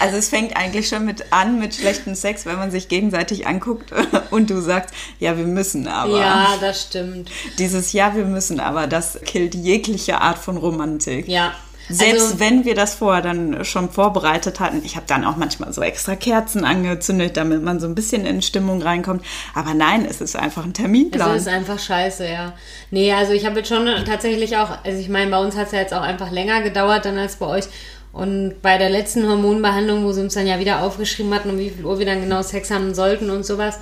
Also 0.00 0.16
es 0.18 0.28
fängt 0.28 0.54
eigentlich 0.56 0.88
schon 0.88 1.04
mit 1.06 1.32
an 1.32 1.58
mit 1.58 1.74
schlechtem 1.74 2.14
Sex, 2.14 2.44
wenn 2.44 2.56
man 2.56 2.70
sich 2.70 2.88
gegenseitig 2.88 3.46
anguckt 3.46 3.90
und 4.30 4.50
du 4.50 4.60
sagst, 4.60 4.94
ja, 5.18 5.36
wir 5.38 5.46
müssen 5.46 5.88
aber. 5.88 6.18
ja, 6.18 6.56
das 6.60 6.82
stimmt. 6.82 7.30
Dieses 7.58 7.92
Ja, 7.92 8.14
wir 8.14 8.24
müssen 8.26 8.60
aber, 8.60 8.86
das 8.86 9.18
killt 9.24 9.54
jegliche 9.54 10.20
Art 10.20 10.38
von 10.38 10.56
Romantik. 10.58 11.26
Ja. 11.28 11.54
Selbst 11.88 12.22
also, 12.22 12.40
wenn 12.40 12.64
wir 12.64 12.74
das 12.74 12.94
vorher 12.94 13.22
dann 13.22 13.64
schon 13.64 13.90
vorbereitet 13.90 14.60
hatten, 14.60 14.82
ich 14.84 14.96
habe 14.96 15.06
dann 15.06 15.24
auch 15.24 15.36
manchmal 15.36 15.72
so 15.72 15.82
extra 15.82 16.16
Kerzen 16.16 16.64
angezündet, 16.64 17.36
damit 17.36 17.62
man 17.62 17.80
so 17.80 17.86
ein 17.86 17.94
bisschen 17.94 18.26
in 18.26 18.42
Stimmung 18.42 18.82
reinkommt. 18.82 19.24
Aber 19.54 19.74
nein, 19.74 20.04
es 20.08 20.20
ist 20.20 20.36
einfach 20.36 20.64
ein 20.64 20.74
Terminplan. 20.74 21.36
Es 21.36 21.42
ist 21.42 21.48
einfach 21.48 21.78
scheiße, 21.78 22.28
ja. 22.28 22.54
Nee, 22.90 23.12
also 23.12 23.32
ich 23.32 23.46
habe 23.46 23.58
jetzt 23.58 23.68
schon 23.68 23.86
tatsächlich 24.04 24.56
auch, 24.56 24.70
also 24.84 24.98
ich 24.98 25.08
meine, 25.08 25.30
bei 25.30 25.38
uns 25.38 25.56
hat 25.56 25.66
es 25.66 25.72
ja 25.72 25.80
jetzt 25.80 25.94
auch 25.94 26.02
einfach 26.02 26.30
länger 26.30 26.62
gedauert 26.62 27.04
dann 27.04 27.18
als 27.18 27.36
bei 27.36 27.46
euch. 27.46 27.66
Und 28.12 28.62
bei 28.62 28.78
der 28.78 28.88
letzten 28.88 29.28
Hormonbehandlung, 29.28 30.04
wo 30.04 30.12
sie 30.12 30.22
uns 30.22 30.32
dann 30.32 30.46
ja 30.46 30.58
wieder 30.58 30.80
aufgeschrieben 30.82 31.34
hatten, 31.34 31.50
um 31.50 31.58
wie 31.58 31.68
viel 31.68 31.84
Uhr 31.84 31.98
wir 31.98 32.06
dann 32.06 32.22
genau 32.22 32.40
Sex 32.40 32.70
haben 32.70 32.94
sollten 32.94 33.28
und 33.28 33.44
sowas. 33.44 33.78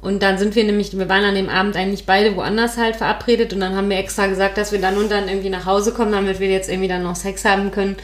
Und 0.00 0.22
dann 0.22 0.38
sind 0.38 0.54
wir 0.54 0.64
nämlich, 0.64 0.96
wir 0.96 1.08
waren 1.08 1.24
an 1.24 1.34
dem 1.34 1.48
Abend 1.48 1.76
eigentlich 1.76 2.06
beide 2.06 2.36
woanders 2.36 2.76
halt 2.76 2.96
verabredet 2.96 3.52
und 3.52 3.60
dann 3.60 3.74
haben 3.74 3.90
wir 3.90 3.98
extra 3.98 4.28
gesagt, 4.28 4.56
dass 4.56 4.70
wir 4.70 4.80
dann 4.80 4.96
und 4.96 5.10
dann 5.10 5.28
irgendwie 5.28 5.50
nach 5.50 5.66
Hause 5.66 5.92
kommen, 5.92 6.12
damit 6.12 6.38
wir 6.38 6.48
jetzt 6.48 6.70
irgendwie 6.70 6.88
dann 6.88 7.02
noch 7.02 7.16
Sex 7.16 7.44
haben 7.44 7.72
können. 7.72 7.96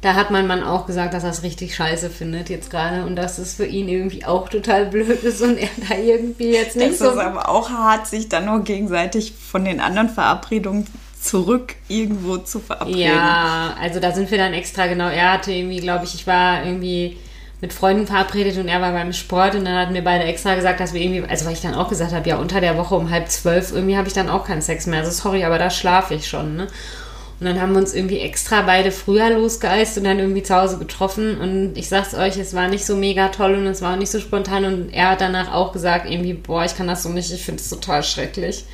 Da 0.00 0.14
hat 0.14 0.30
mein 0.30 0.46
Mann 0.46 0.64
auch 0.64 0.86
gesagt, 0.86 1.14
dass 1.14 1.24
er 1.24 1.30
es 1.30 1.42
richtig 1.42 1.76
scheiße 1.76 2.10
findet 2.10 2.48
jetzt 2.48 2.70
gerade 2.70 3.04
und 3.04 3.16
dass 3.16 3.38
es 3.38 3.54
für 3.54 3.66
ihn 3.66 3.88
irgendwie 3.88 4.24
auch 4.24 4.48
total 4.48 4.86
blöd 4.86 5.22
ist 5.22 5.42
und 5.42 5.58
er 5.58 5.68
da 5.88 5.94
irgendwie 5.96 6.52
jetzt 6.52 6.74
nicht 6.74 6.92
es 6.92 6.98
so 6.98 7.10
ist 7.10 7.18
aber 7.18 7.48
auch 7.48 7.70
hart, 7.70 8.06
sich 8.08 8.28
dann 8.28 8.46
nur 8.46 8.64
gegenseitig 8.64 9.32
von 9.32 9.64
den 9.64 9.78
anderen 9.78 10.08
Verabredungen 10.08 10.86
zurück 11.20 11.76
irgendwo 11.86 12.38
zu 12.38 12.58
verabreden. 12.58 12.98
Ja, 12.98 13.76
also 13.80 14.00
da 14.00 14.10
sind 14.10 14.30
wir 14.30 14.38
dann 14.38 14.54
extra 14.54 14.86
genau. 14.86 15.08
Er 15.08 15.34
hatte 15.34 15.52
irgendwie, 15.52 15.78
glaube 15.78 16.04
ich, 16.04 16.14
ich 16.14 16.26
war 16.26 16.64
irgendwie 16.64 17.18
mit 17.62 17.72
Freunden 17.72 18.08
verabredet 18.08 18.58
und 18.58 18.66
er 18.66 18.80
war 18.80 18.90
beim 18.90 19.12
Sport 19.12 19.54
und 19.54 19.64
dann 19.64 19.78
hatten 19.78 19.94
wir 19.94 20.02
beide 20.02 20.24
extra 20.24 20.56
gesagt, 20.56 20.80
dass 20.80 20.92
wir 20.92 21.00
irgendwie, 21.00 21.22
also 21.26 21.46
weil 21.46 21.52
ich 21.52 21.60
dann 21.60 21.74
auch 21.74 21.88
gesagt 21.88 22.12
habe, 22.12 22.28
ja, 22.28 22.36
unter 22.36 22.60
der 22.60 22.76
Woche 22.76 22.96
um 22.96 23.08
halb 23.08 23.30
zwölf 23.30 23.72
irgendwie 23.72 23.96
habe 23.96 24.08
ich 24.08 24.14
dann 24.14 24.28
auch 24.28 24.44
keinen 24.44 24.62
Sex 24.62 24.86
mehr. 24.86 24.98
Also 24.98 25.12
sorry, 25.12 25.44
aber 25.44 25.58
da 25.58 25.70
schlafe 25.70 26.14
ich 26.14 26.28
schon, 26.28 26.56
ne? 26.56 26.66
Und 27.38 27.46
dann 27.46 27.60
haben 27.60 27.72
wir 27.72 27.78
uns 27.78 27.94
irgendwie 27.94 28.18
extra 28.20 28.62
beide 28.62 28.92
früher 28.92 29.30
losgeeist 29.30 29.96
und 29.98 30.04
dann 30.04 30.18
irgendwie 30.18 30.42
zu 30.42 30.54
Hause 30.54 30.78
getroffen. 30.78 31.38
Und 31.38 31.76
ich 31.76 31.88
sag's 31.88 32.14
euch, 32.14 32.36
es 32.36 32.54
war 32.54 32.68
nicht 32.68 32.86
so 32.86 32.94
mega 32.94 33.28
toll 33.28 33.54
und 33.54 33.66
es 33.66 33.82
war 33.82 33.94
auch 33.94 33.98
nicht 33.98 34.12
so 34.12 34.20
spontan. 34.20 34.64
Und 34.64 34.90
er 34.92 35.10
hat 35.10 35.20
danach 35.20 35.52
auch 35.52 35.72
gesagt, 35.72 36.08
irgendwie, 36.08 36.34
boah, 36.34 36.64
ich 36.64 36.76
kann 36.76 36.86
das 36.86 37.02
so 37.02 37.08
nicht, 37.08 37.32
ich 37.32 37.44
finde 37.44 37.60
es 37.60 37.68
total 37.68 38.04
schrecklich. 38.04 38.64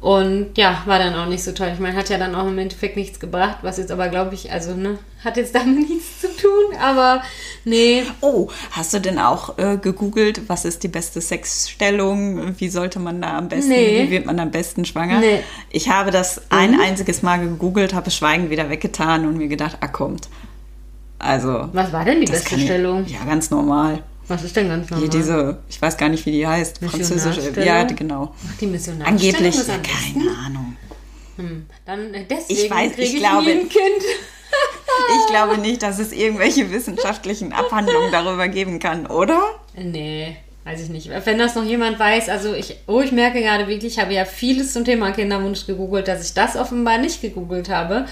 Und 0.00 0.50
ja, 0.56 0.82
war 0.86 1.00
dann 1.00 1.14
auch 1.16 1.26
nicht 1.26 1.42
so 1.42 1.50
toll. 1.50 1.70
Ich 1.74 1.80
meine, 1.80 1.96
hat 1.96 2.08
ja 2.08 2.18
dann 2.18 2.36
auch 2.36 2.46
im 2.46 2.56
Endeffekt 2.58 2.96
nichts 2.96 3.18
gebracht, 3.18 3.58
was 3.62 3.78
jetzt 3.78 3.90
aber, 3.90 4.08
glaube 4.08 4.32
ich, 4.34 4.52
also, 4.52 4.74
ne, 4.74 4.96
hat 5.24 5.36
jetzt 5.36 5.56
damit 5.56 5.88
nichts 5.90 6.20
zu 6.20 6.28
tun, 6.28 6.76
aber 6.80 7.20
nee. 7.64 8.04
Oh, 8.20 8.48
hast 8.70 8.94
du 8.94 9.00
denn 9.00 9.18
auch 9.18 9.58
äh, 9.58 9.76
gegoogelt, 9.76 10.48
was 10.48 10.64
ist 10.64 10.84
die 10.84 10.88
beste 10.88 11.20
Sexstellung? 11.20 12.54
Wie 12.60 12.68
sollte 12.68 13.00
man 13.00 13.20
da 13.20 13.38
am 13.38 13.48
besten, 13.48 13.70
Nee. 13.70 14.04
wie 14.04 14.10
wird 14.12 14.26
man 14.26 14.38
am 14.38 14.52
besten 14.52 14.84
schwanger? 14.84 15.18
Nee. 15.18 15.40
Ich 15.70 15.90
habe 15.90 16.12
das 16.12 16.42
ein 16.50 16.78
einziges 16.80 17.22
Mal 17.22 17.38
gegoogelt, 17.40 17.92
habe 17.92 18.06
es 18.06 18.14
schweigend 18.14 18.50
wieder 18.50 18.70
weggetan 18.70 19.26
und 19.26 19.36
mir 19.36 19.48
gedacht, 19.48 19.78
ah, 19.80 19.88
kommt. 19.88 20.28
Also. 21.18 21.68
Was 21.72 21.92
war 21.92 22.04
denn 22.04 22.20
die 22.20 22.30
beste 22.30 22.54
ich- 22.54 22.62
Stellung? 22.64 23.04
Ja, 23.06 23.24
ganz 23.26 23.50
normal. 23.50 24.04
Was 24.28 24.44
ist 24.44 24.54
denn 24.56 24.68
ganz 24.68 24.90
normal? 24.90 25.08
Hier 25.08 25.18
diese, 25.20 25.58
ich 25.68 25.80
weiß 25.80 25.96
gar 25.96 26.08
nicht, 26.08 26.24
wie 26.26 26.32
die 26.32 26.46
heißt. 26.46 26.78
Französische. 26.84 27.52
Ja, 27.64 27.84
genau. 27.84 28.34
Ach, 28.46 28.58
die 28.60 28.66
Missionarstellung 28.66 29.34
Angeblich, 29.34 29.56
ja, 29.66 29.74
keine 29.78 30.30
Ahnung. 30.46 30.76
Dann 31.86 32.14
äh, 32.14 32.24
deswegen 32.28 32.60
Ich 32.64 32.70
weiß, 32.70 32.92
kriege 32.92 33.02
ich 33.02 33.14
ich 33.14 33.20
glaube- 33.20 33.44
nie 33.44 33.50
ein 33.52 33.68
Kind. 33.68 33.72
Ich 35.20 35.26
glaube 35.30 35.58
nicht, 35.58 35.82
dass 35.82 35.98
es 36.00 36.12
irgendwelche 36.12 36.70
wissenschaftlichen 36.72 37.52
Abhandlungen 37.52 38.10
darüber 38.10 38.48
geben 38.48 38.78
kann, 38.80 39.06
oder? 39.06 39.40
Nee, 39.76 40.36
weiß 40.64 40.80
ich 40.82 40.88
nicht. 40.88 41.08
Wenn 41.24 41.38
das 41.38 41.54
noch 41.54 41.64
jemand 41.64 41.98
weiß, 41.98 42.28
also 42.28 42.52
ich, 42.54 42.76
oh, 42.86 43.00
ich 43.00 43.12
merke 43.12 43.40
gerade 43.40 43.68
wirklich, 43.68 43.92
ich 43.94 43.98
habe 44.00 44.12
ja 44.14 44.24
vieles 44.24 44.72
zum 44.72 44.84
Thema 44.84 45.12
Kinderwunsch 45.12 45.66
gegoogelt, 45.66 46.08
dass 46.08 46.26
ich 46.26 46.34
das 46.34 46.56
offenbar 46.56 46.98
nicht 46.98 47.20
gegoogelt 47.22 47.68
habe. 47.68 48.06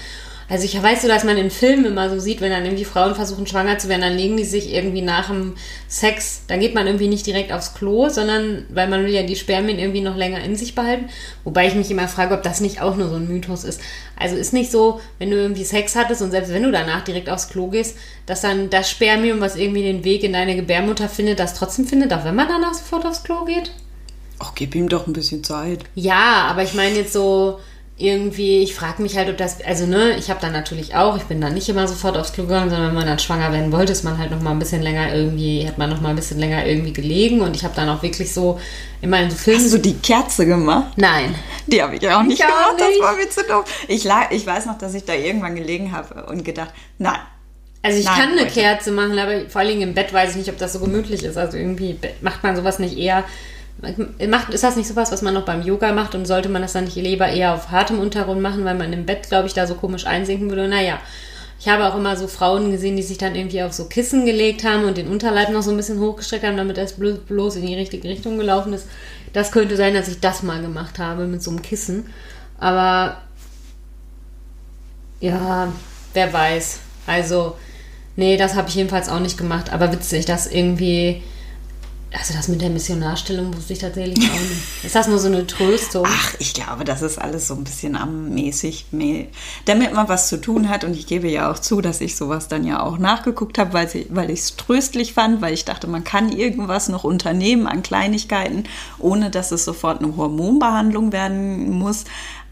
Also 0.49 0.63
ich 0.63 0.81
weiß 0.81 1.01
so, 1.01 1.09
dass 1.09 1.25
man 1.25 1.37
in 1.37 1.51
Filmen 1.51 1.85
immer 1.85 2.09
so 2.09 2.19
sieht, 2.19 2.39
wenn 2.39 2.51
dann 2.51 2.63
irgendwie 2.63 2.85
Frauen 2.85 3.15
versuchen 3.15 3.47
schwanger 3.47 3.79
zu 3.79 3.89
werden, 3.89 4.01
dann 4.01 4.15
legen 4.15 4.37
die 4.37 4.45
sich 4.45 4.73
irgendwie 4.73 5.01
nach 5.01 5.27
dem 5.27 5.55
Sex, 5.89 6.43
dann 6.47 6.61
geht 6.61 6.73
man 6.73 6.87
irgendwie 6.87 7.09
nicht 7.09 7.25
direkt 7.25 7.51
aufs 7.51 7.73
Klo, 7.73 8.07
sondern 8.07 8.65
weil 8.69 8.87
man 8.87 9.03
will 9.03 9.13
ja 9.13 9.23
die 9.23 9.35
Spermien 9.35 9.77
irgendwie 9.77 10.01
noch 10.01 10.15
länger 10.15 10.41
in 10.41 10.55
sich 10.55 10.73
behalten. 10.73 11.09
Wobei 11.43 11.67
ich 11.67 11.75
mich 11.75 11.91
immer 11.91 12.07
frage, 12.07 12.33
ob 12.33 12.43
das 12.43 12.61
nicht 12.61 12.81
auch 12.81 12.95
nur 12.95 13.09
so 13.09 13.15
ein 13.15 13.27
Mythos 13.27 13.65
ist. 13.65 13.81
Also 14.15 14.37
ist 14.37 14.53
nicht 14.53 14.71
so, 14.71 15.01
wenn 15.19 15.31
du 15.31 15.35
irgendwie 15.35 15.65
Sex 15.65 15.97
hattest 15.97 16.21
und 16.21 16.31
selbst 16.31 16.53
wenn 16.53 16.63
du 16.63 16.71
danach 16.71 17.03
direkt 17.03 17.29
aufs 17.29 17.49
Klo 17.49 17.67
gehst, 17.67 17.97
dass 18.25 18.39
dann 18.39 18.69
das 18.69 18.89
Spermium, 18.89 19.41
was 19.41 19.57
irgendwie 19.57 19.83
den 19.83 20.05
Weg 20.05 20.23
in 20.23 20.33
deine 20.33 20.55
Gebärmutter 20.55 21.09
findet, 21.09 21.39
das 21.39 21.55
trotzdem 21.55 21.85
findet, 21.85 22.13
auch 22.13 22.23
wenn 22.23 22.35
man 22.35 22.47
danach 22.47 22.73
sofort 22.73 23.05
aufs 23.05 23.23
Klo 23.23 23.43
geht? 23.43 23.71
Ach, 24.39 24.53
gib 24.55 24.75
ihm 24.75 24.87
doch 24.87 25.07
ein 25.07 25.13
bisschen 25.13 25.43
Zeit. 25.43 25.79
Ja, 25.95 26.45
aber 26.49 26.63
ich 26.63 26.73
meine 26.73 26.95
jetzt 26.95 27.11
so 27.11 27.59
irgendwie, 27.99 28.61
ich 28.61 28.75
frage 28.75 29.01
mich 29.01 29.17
halt, 29.17 29.27
ob 29.27 29.37
das, 29.37 29.59
also 29.65 29.87
ne, 29.87 30.15
ich 30.17 30.29
habe 30.29 30.39
dann 30.39 30.51
natürlich 30.53 30.93
auch, 30.93 31.17
ich 31.17 31.23
bin 31.23 31.41
dann 31.41 31.55
nicht 31.55 31.67
immer 31.67 31.87
sofort 31.87 32.15
aufs 32.15 32.31
Klo 32.31 32.43
gegangen, 32.43 32.69
sondern 32.69 32.89
wenn 32.89 32.95
man 32.95 33.07
dann 33.07 33.17
schwanger 33.17 33.51
werden 33.51 33.71
wollte, 33.71 33.91
ist 33.91 34.03
man 34.03 34.19
halt 34.19 34.29
noch 34.29 34.39
mal 34.39 34.51
ein 34.51 34.59
bisschen 34.59 34.83
länger 34.83 35.15
irgendwie, 35.15 35.67
hat 35.67 35.79
man 35.79 35.89
noch 35.89 35.99
mal 35.99 36.09
ein 36.09 36.15
bisschen 36.15 36.37
länger 36.39 36.63
irgendwie 36.67 36.93
gelegen 36.93 37.41
und 37.41 37.55
ich 37.55 37.63
habe 37.63 37.73
dann 37.75 37.89
auch 37.89 38.03
wirklich 38.03 38.31
so 38.31 38.59
immer 39.01 39.19
in 39.19 39.31
so 39.31 39.35
Filmen. 39.35 39.63
Hast 39.63 39.73
du 39.73 39.79
die 39.79 39.95
Kerze 39.95 40.45
gemacht? 40.45 40.91
Nein. 40.95 41.33
Die 41.65 41.81
habe 41.81 41.95
ich 41.95 42.07
auch 42.07 42.21
nicht 42.21 42.39
Ich 42.39 42.45
auch 42.45 42.49
gemacht, 42.49 42.75
nicht. 42.77 42.99
das 42.99 43.07
war 43.07 43.15
mir 43.15 43.29
zu 43.29 43.43
doof. 43.43 43.85
Ich, 43.87 44.03
lag, 44.03 44.29
ich 44.29 44.45
weiß 44.45 44.67
noch, 44.67 44.77
dass 44.77 44.93
ich 44.93 45.03
da 45.03 45.13
irgendwann 45.13 45.55
gelegen 45.55 45.91
habe 45.91 46.23
und 46.27 46.45
gedacht, 46.45 46.69
nein. 46.99 47.19
Also 47.81 47.99
ich 47.99 48.05
Nein, 48.05 48.15
kann 48.15 48.31
eine 48.31 48.41
Leute. 48.41 48.53
Kerze 48.53 48.91
machen, 48.91 49.17
aber 49.17 49.49
vor 49.49 49.61
allen 49.61 49.69
Dingen 49.69 49.81
im 49.89 49.93
Bett 49.93 50.11
weiß 50.13 50.31
ich 50.31 50.35
nicht, 50.37 50.49
ob 50.49 50.57
das 50.57 50.73
so 50.73 50.79
gemütlich 50.79 51.23
ist. 51.23 51.37
Also 51.37 51.57
irgendwie 51.57 51.97
macht 52.21 52.43
man 52.43 52.55
sowas 52.55 52.79
nicht 52.79 52.97
eher. 52.97 53.23
Macht, 54.27 54.53
ist 54.53 54.63
das 54.63 54.75
nicht 54.75 54.87
sowas, 54.87 55.11
was 55.11 55.21
man 55.21 55.35
noch 55.35 55.45
beim 55.45 55.61
Yoga 55.61 55.91
macht 55.91 56.15
und 56.15 56.25
sollte 56.25 56.49
man 56.49 56.63
das 56.63 56.73
dann 56.73 56.85
nicht 56.85 56.95
lieber 56.95 57.27
eher 57.27 57.53
auf 57.53 57.69
hartem 57.69 57.99
Untergrund 57.99 58.41
machen, 58.41 58.65
weil 58.65 58.73
man 58.73 58.91
im 58.91 59.05
Bett, 59.05 59.29
glaube 59.29 59.47
ich, 59.47 59.53
da 59.53 59.67
so 59.67 59.75
komisch 59.75 60.07
einsinken 60.07 60.49
würde? 60.49 60.67
Naja, 60.67 60.99
ich 61.59 61.67
habe 61.67 61.85
auch 61.85 61.95
immer 61.95 62.15
so 62.15 62.27
Frauen 62.27 62.71
gesehen, 62.71 62.95
die 62.95 63.03
sich 63.03 63.19
dann 63.19 63.35
irgendwie 63.35 63.61
auf 63.61 63.73
so 63.73 63.85
Kissen 63.85 64.25
gelegt 64.25 64.63
haben 64.63 64.85
und 64.85 64.97
den 64.97 65.07
Unterleib 65.07 65.49
noch 65.49 65.61
so 65.61 65.69
ein 65.71 65.77
bisschen 65.77 65.99
hochgestreckt 65.99 66.43
haben, 66.43 66.57
damit 66.57 66.77
das 66.77 66.99
blo- 66.99 67.19
bloß 67.19 67.57
in 67.57 67.67
die 67.67 67.75
richtige 67.75 68.09
Richtung 68.09 68.37
gelaufen 68.37 68.73
ist. 68.73 68.87
Das 69.33 69.51
könnte 69.51 69.75
sein, 69.75 69.93
dass 69.93 70.07
ich 70.07 70.19
das 70.19 70.41
mal 70.41 70.61
gemacht 70.61 70.97
habe 70.97 71.25
mit 71.27 71.43
so 71.43 71.51
einem 71.51 71.61
Kissen. 71.61 72.09
Aber 72.59 73.17
ja, 75.19 75.71
wer 76.13 76.33
weiß. 76.33 76.79
Also, 77.05 77.55
nee, 78.15 78.37
das 78.37 78.55
habe 78.55 78.69
ich 78.69 78.75
jedenfalls 78.75 79.09
auch 79.09 79.19
nicht 79.19 79.37
gemacht. 79.37 79.71
Aber 79.71 79.91
witzig, 79.91 80.25
dass 80.25 80.47
irgendwie. 80.47 81.21
Also, 82.13 82.33
das 82.33 82.47
mit 82.47 82.61
der 82.61 82.69
Missionarstellung 82.69 83.53
wusste 83.55 83.73
ich 83.73 83.79
tatsächlich 83.79 84.17
auch 84.29 84.39
nicht. 84.39 84.83
Ist 84.85 84.95
das 84.95 85.07
nur 85.09 85.19
so 85.19 85.27
eine 85.27 85.45
Tröstung? 85.45 86.05
Ach, 86.07 86.33
ich 86.39 86.53
glaube, 86.53 86.85
das 86.85 87.01
ist 87.01 87.17
alles 87.19 87.47
so 87.47 87.53
ein 87.53 87.65
bisschen 87.65 87.97
ammäßig, 87.97 88.85
mä- 88.93 89.27
damit 89.65 89.93
man 89.93 90.07
was 90.07 90.29
zu 90.29 90.39
tun 90.39 90.69
hat. 90.69 90.85
Und 90.85 90.95
ich 90.95 91.05
gebe 91.05 91.27
ja 91.27 91.51
auch 91.51 91.59
zu, 91.59 91.81
dass 91.81 91.99
ich 91.99 92.15
sowas 92.15 92.47
dann 92.47 92.63
ja 92.63 92.81
auch 92.81 92.97
nachgeguckt 92.97 93.57
habe, 93.59 93.73
weil, 93.73 93.89
weil 94.09 94.29
ich 94.29 94.39
es 94.39 94.55
tröstlich 94.55 95.13
fand, 95.13 95.41
weil 95.41 95.53
ich 95.53 95.65
dachte, 95.65 95.87
man 95.87 96.05
kann 96.05 96.31
irgendwas 96.31 96.87
noch 96.87 97.03
unternehmen 97.03 97.67
an 97.67 97.83
Kleinigkeiten, 97.83 98.63
ohne 98.99 99.29
dass 99.29 99.51
es 99.51 99.65
sofort 99.65 100.01
eine 100.01 100.15
Hormonbehandlung 100.15 101.11
werden 101.11 101.69
muss. 101.71 102.05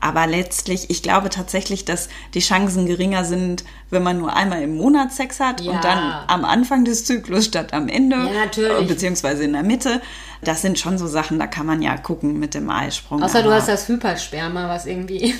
Aber 0.05 0.27
letztlich, 0.27 0.91
ich 0.91 1.01
glaube 1.01 1.31
tatsächlich, 1.31 1.83
dass 1.83 2.09
die 2.35 2.39
Chancen 2.39 2.85
geringer 2.85 3.25
sind, 3.25 3.63
wenn 3.89 4.03
man 4.03 4.19
nur 4.19 4.35
einmal 4.35 4.61
im 4.61 4.77
Monat 4.77 5.11
Sex 5.11 5.39
hat 5.39 5.61
Ja. 5.61 5.71
und 5.71 5.83
dann 5.83 5.97
am 6.27 6.45
Anfang 6.45 6.85
des 6.85 7.05
Zyklus 7.05 7.45
statt 7.45 7.73
am 7.73 7.87
Ende. 7.87 8.17
Ja, 8.17 8.45
natürlich. 8.45 8.81
äh, 8.81 8.85
Beziehungsweise 8.85 9.43
in 9.43 9.53
der 9.53 9.63
Mitte. 9.63 10.03
Das 10.43 10.61
sind 10.61 10.77
schon 10.77 10.99
so 10.99 11.07
Sachen, 11.07 11.39
da 11.39 11.47
kann 11.47 11.65
man 11.65 11.81
ja 11.81 11.97
gucken 11.97 12.37
mit 12.39 12.53
dem 12.53 12.69
Eisprung. 12.69 13.23
Außer 13.23 13.41
du 13.41 13.51
hast 13.51 13.67
das 13.67 13.87
Hypersperma, 13.87 14.69
was 14.69 14.85
irgendwie. 14.85 15.33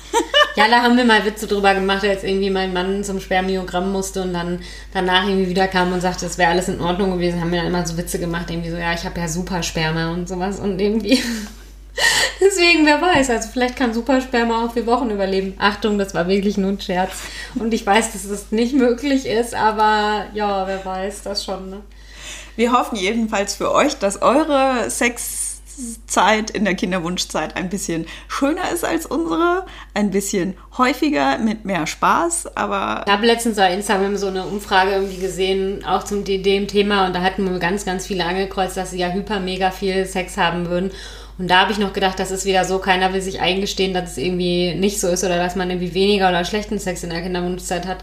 ja, 0.54 0.68
da 0.70 0.82
haben 0.82 0.96
wir 0.96 1.04
mal 1.04 1.24
Witze 1.24 1.48
drüber 1.48 1.74
gemacht, 1.74 2.04
als 2.04 2.22
irgendwie 2.22 2.50
mein 2.50 2.72
Mann 2.72 3.02
zum 3.02 3.18
Spermiogramm 3.18 3.90
musste 3.90 4.22
und 4.22 4.34
dann 4.34 4.60
danach 4.94 5.26
irgendwie 5.26 5.48
wieder 5.50 5.66
kam 5.66 5.92
und 5.92 6.00
sagte, 6.00 6.26
es 6.26 6.38
wäre 6.38 6.52
alles 6.52 6.68
in 6.68 6.80
Ordnung 6.80 7.10
gewesen, 7.14 7.40
haben 7.40 7.50
wir 7.50 7.58
dann 7.58 7.66
immer 7.74 7.84
so 7.84 7.96
Witze 7.96 8.20
gemacht, 8.20 8.50
irgendwie 8.50 8.70
so, 8.70 8.76
ja, 8.76 8.92
ich 8.94 9.04
habe 9.04 9.18
ja 9.18 9.26
Supersperma 9.26 10.12
und 10.12 10.28
sowas 10.28 10.60
und 10.60 10.80
irgendwie. 10.80 11.20
Deswegen, 12.40 12.84
wer 12.84 13.00
weiß, 13.00 13.30
also 13.30 13.48
vielleicht 13.52 13.76
kann 13.76 13.94
Supersperma 13.94 14.64
auch 14.64 14.72
vier 14.72 14.86
Wochen 14.86 15.10
überleben. 15.10 15.54
Achtung, 15.58 15.98
das 15.98 16.14
war 16.14 16.28
wirklich 16.28 16.56
nur 16.56 16.70
ein 16.70 16.80
Scherz. 16.80 17.12
Und 17.54 17.72
ich 17.72 17.86
weiß, 17.86 18.12
dass 18.12 18.28
das 18.28 18.52
nicht 18.52 18.74
möglich 18.74 19.26
ist, 19.26 19.54
aber 19.54 20.26
ja, 20.34 20.66
wer 20.66 20.84
weiß 20.84 21.22
das 21.22 21.44
schon, 21.44 21.70
ne? 21.70 21.82
Wir 22.56 22.72
hoffen 22.72 22.96
jedenfalls 22.96 23.54
für 23.54 23.72
euch, 23.72 23.98
dass 23.98 24.22
eure 24.22 24.88
Sexzeit 24.88 26.50
in 26.50 26.64
der 26.64 26.74
Kinderwunschzeit 26.74 27.54
ein 27.54 27.68
bisschen 27.68 28.06
schöner 28.28 28.70
ist 28.72 28.82
als 28.82 29.04
unsere, 29.04 29.66
ein 29.92 30.10
bisschen 30.10 30.56
häufiger 30.78 31.36
mit 31.36 31.66
mehr 31.66 31.86
Spaß, 31.86 32.56
aber 32.56 33.04
Ich 33.06 33.12
habe 33.12 33.26
letztens 33.26 33.56
bei 33.56 33.74
Instagram 33.74 34.16
so 34.16 34.28
eine 34.28 34.46
Umfrage 34.46 34.92
irgendwie 34.92 35.18
gesehen, 35.18 35.84
auch 35.84 36.04
zum 36.04 36.24
dem 36.24 36.66
Thema, 36.66 37.06
und 37.06 37.14
da 37.14 37.20
hatten 37.20 37.50
wir 37.50 37.58
ganz, 37.58 37.84
ganz 37.84 38.06
viele 38.06 38.24
angekreuzt, 38.24 38.78
dass 38.78 38.92
sie 38.92 38.98
ja 38.98 39.10
hyper 39.10 39.38
mega 39.38 39.70
viel 39.70 40.06
Sex 40.06 40.38
haben 40.38 40.66
würden. 40.70 40.92
Und 41.38 41.48
da 41.48 41.60
habe 41.60 41.72
ich 41.72 41.78
noch 41.78 41.92
gedacht, 41.92 42.18
das 42.18 42.30
ist 42.30 42.46
wieder 42.46 42.64
so, 42.64 42.78
keiner 42.78 43.12
will 43.12 43.20
sich 43.20 43.40
eingestehen, 43.40 43.92
dass 43.92 44.12
es 44.12 44.18
irgendwie 44.18 44.74
nicht 44.74 45.00
so 45.00 45.08
ist 45.08 45.22
oder 45.22 45.36
dass 45.36 45.54
man 45.54 45.68
irgendwie 45.68 45.92
weniger 45.92 46.30
oder 46.30 46.44
schlechten 46.44 46.78
Sex 46.78 47.02
in 47.02 47.10
der 47.10 47.20
Kinderwunschzeit 47.20 47.86
hat. 47.86 47.98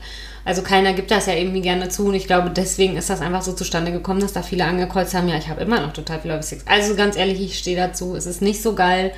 Also 0.45 0.61
keiner 0.61 0.93
gibt 0.93 1.09
das 1.09 1.25
ja 1.25 1.33
irgendwie 1.33 1.61
gerne 1.61 1.89
zu 1.89 2.07
und 2.07 2.13
ich 2.13 2.27
glaube, 2.27 2.51
deswegen 2.51 2.95
ist 2.95 3.09
das 3.09 3.21
einfach 3.21 3.41
so 3.41 3.53
zustande 3.53 3.91
gekommen, 3.91 4.19
dass 4.19 4.33
da 4.33 4.43
viele 4.43 4.65
angekreuzt 4.65 5.15
haben, 5.15 5.29
ja, 5.29 5.37
ich 5.37 5.47
habe 5.47 5.61
immer 5.61 5.79
noch 5.79 5.93
total 5.93 6.19
viel 6.19 6.43
Sex. 6.43 6.63
Also 6.67 6.95
ganz 6.95 7.15
ehrlich, 7.15 7.41
ich 7.41 7.57
stehe 7.57 7.77
dazu, 7.77 8.15
es 8.15 8.25
ist 8.25 8.41
nicht 8.41 8.61
so 8.61 8.75
geil. 8.75 9.13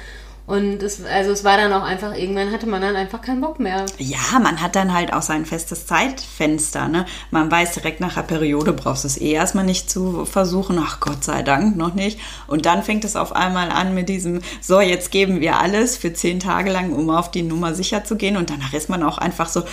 Und 0.47 0.83
es, 0.83 1.03
also 1.03 1.31
es 1.31 1.43
war 1.43 1.57
dann 1.57 1.73
auch 1.73 1.81
einfach, 1.83 2.15
irgendwann 2.15 2.51
hatte 2.51 2.67
man 2.67 2.81
dann 2.81 2.95
einfach 2.95 3.21
keinen 3.21 3.41
Bock 3.41 3.59
mehr. 3.59 3.85
Ja, 3.97 4.39
man 4.39 4.61
hat 4.61 4.75
dann 4.75 4.93
halt 4.93 5.11
auch 5.11 5.23
sein 5.23 5.45
festes 5.45 5.87
Zeitfenster. 5.87 6.87
Ne? 6.87 7.05
Man 7.31 7.49
weiß 7.49 7.73
direkt 7.73 7.99
nach 7.99 8.13
der 8.13 8.21
Periode 8.21 8.71
brauchst 8.71 9.05
du 9.05 9.07
es 9.07 9.19
eh 9.19 9.31
erstmal 9.31 9.65
nicht 9.65 9.89
zu 9.89 10.25
versuchen. 10.25 10.77
Ach 10.79 10.99
Gott 10.99 11.23
sei 11.23 11.41
Dank 11.41 11.75
noch 11.75 11.95
nicht. 11.95 12.19
Und 12.45 12.67
dann 12.67 12.83
fängt 12.83 13.05
es 13.05 13.15
auf 13.15 13.35
einmal 13.35 13.71
an 13.71 13.95
mit 13.95 14.07
diesem, 14.07 14.41
so 14.61 14.79
jetzt 14.79 15.09
geben 15.09 15.41
wir 15.41 15.59
alles 15.59 15.97
für 15.97 16.13
zehn 16.13 16.39
Tage 16.39 16.71
lang, 16.71 16.93
um 16.93 17.09
auf 17.09 17.31
die 17.31 17.41
Nummer 17.41 17.73
sicher 17.73 18.03
zu 18.03 18.15
gehen. 18.15 18.37
Und 18.37 18.51
danach 18.51 18.73
ist 18.73 18.87
man 18.87 19.01
auch 19.01 19.17
einfach 19.17 19.47
so, 19.47 19.63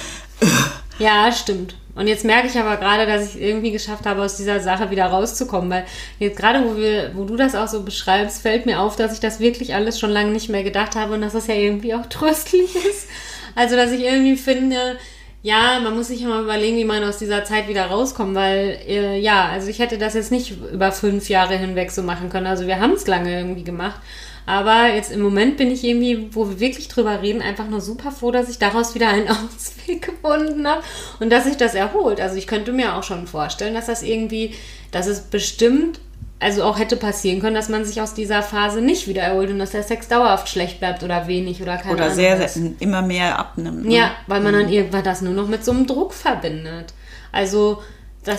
Ja, 0.99 1.33
stimmt. 1.33 1.75
Und 1.95 2.07
jetzt 2.07 2.25
merke 2.25 2.49
ich 2.49 2.59
aber 2.59 2.79
gerade, 2.79 3.07
dass 3.07 3.35
ich 3.35 3.41
irgendwie 3.41 3.71
geschafft 3.71 4.07
habe, 4.07 4.23
aus 4.23 4.37
dieser 4.37 4.61
Sache 4.61 4.91
wieder 4.91 5.07
rauszukommen, 5.07 5.71
weil 5.71 5.85
jetzt 6.19 6.39
gerade, 6.39 6.65
wo 6.65 6.77
wir, 6.77 7.11
wo 7.15 7.25
du 7.25 7.37
das 7.37 7.55
auch 7.55 7.69
so 7.69 7.83
beschreibst, 7.83 8.41
fällt 8.41 8.65
mir 8.65 8.81
auf, 8.81 8.97
dass 8.97 9.13
ich 9.13 9.21
das 9.21 9.41
wirklich 9.41 9.75
alles 9.75 10.01
schon 10.01 10.11
lange 10.11 10.31
nicht 10.31 10.49
mehr 10.49 10.65
gedacht 10.65 10.97
habe 10.97 11.15
und 11.15 11.21
dass 11.21 11.35
das 11.35 11.49
ja 11.49 11.55
irgendwie 11.55 11.95
auch 11.95 12.07
tröstlich 12.11 12.75
ist. 12.77 13.09
Also, 13.55 13.77
dass 13.77 13.93
ich 13.93 14.01
irgendwie 14.01 14.37
finde, 14.37 14.99
ja, 15.43 15.81
man 15.83 15.95
muss 15.95 16.09
sich 16.09 16.23
immer 16.23 16.41
überlegen, 16.41 16.79
wie 16.79 16.85
man 16.85 17.05
aus 17.05 17.19
dieser 17.19 17.45
Zeit 17.45 17.69
wieder 17.69 17.87
rauskommt, 17.87 18.35
weil, 18.35 18.79
äh, 18.87 19.19
ja, 19.19 19.49
also 19.51 19.69
ich 19.69 19.81
hätte 19.81 19.99
das 19.99 20.15
jetzt 20.15 20.31
nicht 20.31 20.55
über 20.73 20.93
fünf 20.93 21.29
Jahre 21.29 21.57
hinweg 21.57 21.91
so 21.91 22.03
machen 22.03 22.31
können. 22.31 22.47
Also 22.47 22.67
wir 22.67 22.81
haben 22.81 22.93
es 22.93 23.07
lange 23.07 23.37
irgendwie 23.37 23.65
gemacht. 23.65 24.01
Aber 24.47 24.89
jetzt 24.89 25.13
im 25.13 25.21
Moment 25.21 25.57
bin 25.57 25.71
ich 25.71 25.85
irgendwie, 25.85 26.29
wo 26.33 26.49
wir 26.49 26.61
wirklich 26.61 26.89
drüber 26.89 27.23
reden, 27.23 27.43
einfach 27.43 27.69
nur 27.69 27.81
super 27.81 28.11
froh, 28.11 28.31
dass 28.31 28.49
ich 28.49 28.59
daraus 28.59 28.95
wieder 28.95 29.09
einen 29.09 29.29
Ausweg 29.29 30.03
gefunden 30.03 30.67
habe 30.67 30.83
und 31.21 31.31
dass 31.31 31.45
sich 31.45 31.57
das 31.57 31.75
erholt. 31.75 32.21
Also 32.21 32.37
ich 32.37 32.47
könnte 32.47 32.73
mir 32.73 32.97
auch 32.97 33.05
schon 33.05 33.27
vorstellen, 33.27 33.75
dass 33.75 33.87
das 33.87 34.03
irgendwie, 34.03 34.55
dass 34.91 35.07
es 35.07 35.21
bestimmt, 35.21 36.01
also 36.41 36.65
auch 36.65 36.79
hätte 36.79 36.97
passieren 36.97 37.41
können, 37.41 37.55
dass 37.55 37.69
man 37.69 37.85
sich 37.85 38.01
aus 38.01 38.15
dieser 38.15 38.43
Phase 38.43 38.81
nicht 38.81 39.07
wieder 39.07 39.23
erholt 39.23 39.51
und 39.51 39.61
dass 39.61 39.71
der 39.71 39.85
Sex 39.85 40.09
dauerhaft 40.09 40.49
schlecht 40.49 40.81
bleibt 40.81 41.05
oder 41.05 41.29
wenig 41.29 41.63
oder 41.63 41.77
keine 41.77 41.95
oder 41.95 42.05
Ahnung. 42.05 42.17
sehr, 42.17 42.41
was. 42.41 42.55
sehr 42.55 42.73
immer 42.81 43.03
mehr 43.03 43.39
abnimmt. 43.39 43.85
Ne? 43.85 43.95
Ja, 43.95 44.11
weil 44.27 44.41
man 44.41 44.53
dann 44.53 44.69
irgendwann 44.69 45.05
das 45.05 45.23
nur 45.23 45.35
noch 45.35 45.47
mit 45.47 45.65
so 45.65 45.71
einem 45.71 45.87
Druck 45.87 46.13
verbindet. 46.13 46.95
Also 47.31 47.81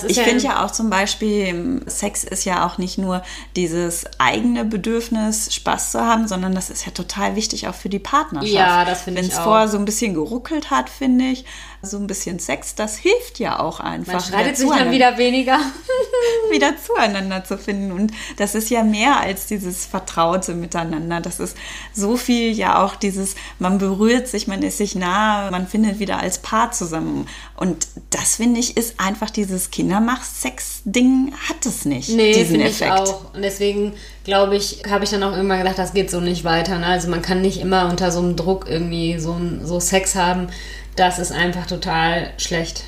Ich 0.07 0.15
ja, 0.15 0.23
finde 0.23 0.43
ja 0.43 0.63
auch 0.63 0.71
zum 0.71 0.89
Beispiel, 0.89 1.81
Sex 1.87 2.23
ist 2.23 2.45
ja 2.45 2.65
auch 2.65 2.77
nicht 2.77 2.97
nur 2.97 3.21
dieses 3.57 4.05
eigene 4.17 4.63
Bedürfnis, 4.63 5.53
Spaß 5.53 5.91
zu 5.91 6.01
haben, 6.01 6.27
sondern 6.27 6.55
das 6.55 6.69
ist 6.69 6.85
ja 6.85 6.91
total 6.93 7.35
wichtig 7.35 7.67
auch 7.67 7.75
für 7.75 7.89
die 7.89 7.99
Partnerschaft. 7.99 8.53
Ja, 8.53 8.85
das 8.85 9.01
finde 9.01 9.19
ich 9.19 9.27
Wenn 9.27 9.33
es 9.33 9.39
auch. 9.39 9.43
vorher 9.43 9.67
so 9.67 9.77
ein 9.77 9.83
bisschen 9.83 10.13
geruckelt 10.13 10.71
hat, 10.71 10.89
finde 10.89 11.25
ich, 11.25 11.43
so 11.85 11.97
ein 11.97 12.07
bisschen 12.07 12.39
Sex, 12.39 12.75
das 12.75 12.95
hilft 12.95 13.39
ja 13.39 13.59
auch 13.59 13.81
einfach. 13.81 14.13
man 14.13 14.21
streitet 14.21 14.55
sich 14.55 14.69
dann 14.69 14.89
wieder 14.89 15.17
weniger. 15.17 15.59
wieder 16.51 16.75
zueinander 16.77 17.43
zu 17.43 17.57
finden. 17.57 17.91
Und 17.91 18.13
das 18.37 18.55
ist 18.55 18.69
ja 18.69 18.83
mehr 18.83 19.19
als 19.19 19.47
dieses 19.47 19.85
Vertraute 19.85 20.53
miteinander. 20.53 21.19
Das 21.19 21.41
ist 21.41 21.57
so 21.93 22.15
viel 22.15 22.53
ja 22.53 22.81
auch 22.81 22.95
dieses, 22.95 23.35
man 23.59 23.79
berührt 23.79 24.29
sich, 24.29 24.47
man 24.47 24.61
ist 24.61 24.77
sich 24.77 24.95
nah, 24.95 25.51
man 25.51 25.67
findet 25.67 25.99
wieder 25.99 26.19
als 26.19 26.37
Paar 26.37 26.71
zusammen. 26.71 27.27
Und 27.57 27.87
das 28.11 28.37
finde 28.37 28.61
ich 28.61 28.77
ist 28.77 28.99
einfach 28.99 29.29
dieses 29.29 29.69
Kindermach-Sex-Ding 29.69 31.33
hat 31.49 31.65
es 31.65 31.83
nicht. 31.83 32.09
Nee, 32.09 32.33
diesen 32.33 32.51
finde 32.51 32.67
ich 32.67 32.81
Effekt. 32.81 33.09
auch. 33.09 33.33
Und 33.33 33.41
deswegen 33.41 33.93
glaube 34.23 34.55
ich, 34.55 34.83
habe 34.89 35.03
ich 35.03 35.09
dann 35.09 35.23
auch 35.23 35.33
irgendwann 35.33 35.59
gedacht, 35.59 35.79
das 35.79 35.93
geht 35.93 36.09
so 36.09 36.21
nicht 36.21 36.45
weiter. 36.45 36.79
Ne? 36.79 36.85
Also 36.85 37.09
man 37.09 37.21
kann 37.21 37.41
nicht 37.41 37.59
immer 37.59 37.89
unter 37.89 38.09
so 38.11 38.19
einem 38.19 38.37
Druck 38.37 38.67
irgendwie 38.69 39.19
so, 39.19 39.35
so 39.63 39.81
Sex 39.81 40.15
haben. 40.15 40.47
Das 40.95 41.19
ist 41.19 41.31
einfach 41.31 41.65
total 41.65 42.31
schlecht. 42.37 42.83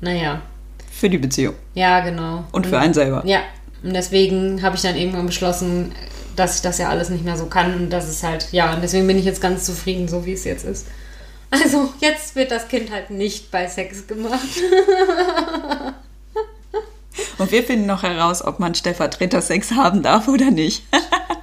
Naja, 0.00 0.42
Für 0.90 1.08
die 1.08 1.18
Beziehung. 1.18 1.54
ja, 1.74 2.00
genau. 2.00 2.44
Und 2.52 2.66
für 2.66 2.78
einen 2.78 2.94
selber. 2.94 3.22
Ja, 3.24 3.40
und 3.82 3.94
deswegen 3.94 4.62
habe 4.62 4.76
ich 4.76 4.82
dann 4.82 4.96
irgendwann 4.96 5.26
beschlossen, 5.26 5.92
dass 6.34 6.56
ich 6.56 6.62
das 6.62 6.78
ja 6.78 6.88
alles 6.88 7.08
nicht 7.08 7.24
mehr 7.24 7.36
so 7.36 7.46
kann. 7.46 7.74
Und 7.74 7.90
das 7.90 8.08
ist 8.08 8.22
halt, 8.22 8.48
ja, 8.52 8.74
und 8.74 8.82
deswegen 8.82 9.06
bin 9.06 9.18
ich 9.18 9.24
jetzt 9.24 9.40
ganz 9.40 9.64
zufrieden, 9.64 10.08
so 10.08 10.26
wie 10.26 10.32
es 10.32 10.44
jetzt 10.44 10.64
ist. 10.64 10.86
Also, 11.50 11.90
jetzt 12.00 12.34
wird 12.34 12.50
das 12.50 12.68
Kind 12.68 12.90
halt 12.90 13.10
nicht 13.10 13.50
bei 13.50 13.68
Sex 13.68 14.06
gemacht. 14.06 14.40
Und 17.38 17.50
wir 17.52 17.62
finden 17.62 17.86
noch 17.86 18.02
heraus, 18.02 18.42
ob 18.44 18.58
man 18.58 18.74
Stellvertreter-Sex 18.74 19.72
haben 19.72 20.02
darf 20.02 20.28
oder 20.28 20.50
nicht. 20.50 20.82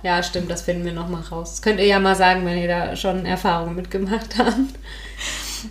Ja, 0.03 0.21
stimmt, 0.21 0.51
das 0.51 0.63
finden 0.63 0.83
wir 0.83 0.91
nochmal 0.91 1.21
raus. 1.21 1.51
Das 1.51 1.61
könnt 1.61 1.79
ihr 1.79 1.85
ja 1.85 1.97
mal 1.97 2.17
sagen, 2.17 2.45
wenn 2.45 2.57
ihr 2.57 2.67
da 2.67 2.93
schon 2.97 3.25
Erfahrungen 3.25 3.73
mitgemacht 3.73 4.37
habt. 4.37 4.57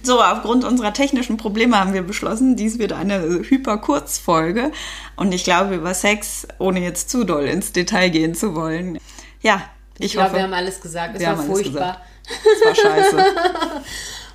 So, 0.03 0.21
aufgrund 0.23 0.65
unserer 0.65 0.93
technischen 0.93 1.37
Probleme 1.37 1.79
haben 1.79 1.93
wir 1.93 2.03
beschlossen, 2.03 2.57
dies 2.57 2.79
wird 2.79 2.93
eine 2.93 3.21
Hyper-Kurzfolge. 3.21 4.73
Und 5.17 5.33
ich 5.33 5.45
glaube, 5.45 5.75
über 5.75 5.95
Sex, 5.95 6.47
ohne 6.59 6.81
jetzt 6.81 7.11
zu 7.11 7.25
doll 7.25 7.45
ins 7.45 7.73
Detail 7.73 8.09
gehen 8.11 8.35
zu 8.35 8.55
wollen. 8.55 8.99
Ja, 9.41 9.63
ich, 9.99 10.07
Ich 10.07 10.13
glaube, 10.13 10.29
hoffe, 10.29 10.37
wir 10.37 10.43
haben 10.45 10.55
alles 10.55 10.81
gesagt. 10.81 11.17
Es 11.17 11.27
war 11.27 11.37
furchtbar. 11.37 12.01
es 12.27 12.65
war 12.65 12.75
scheiße. 12.75 13.25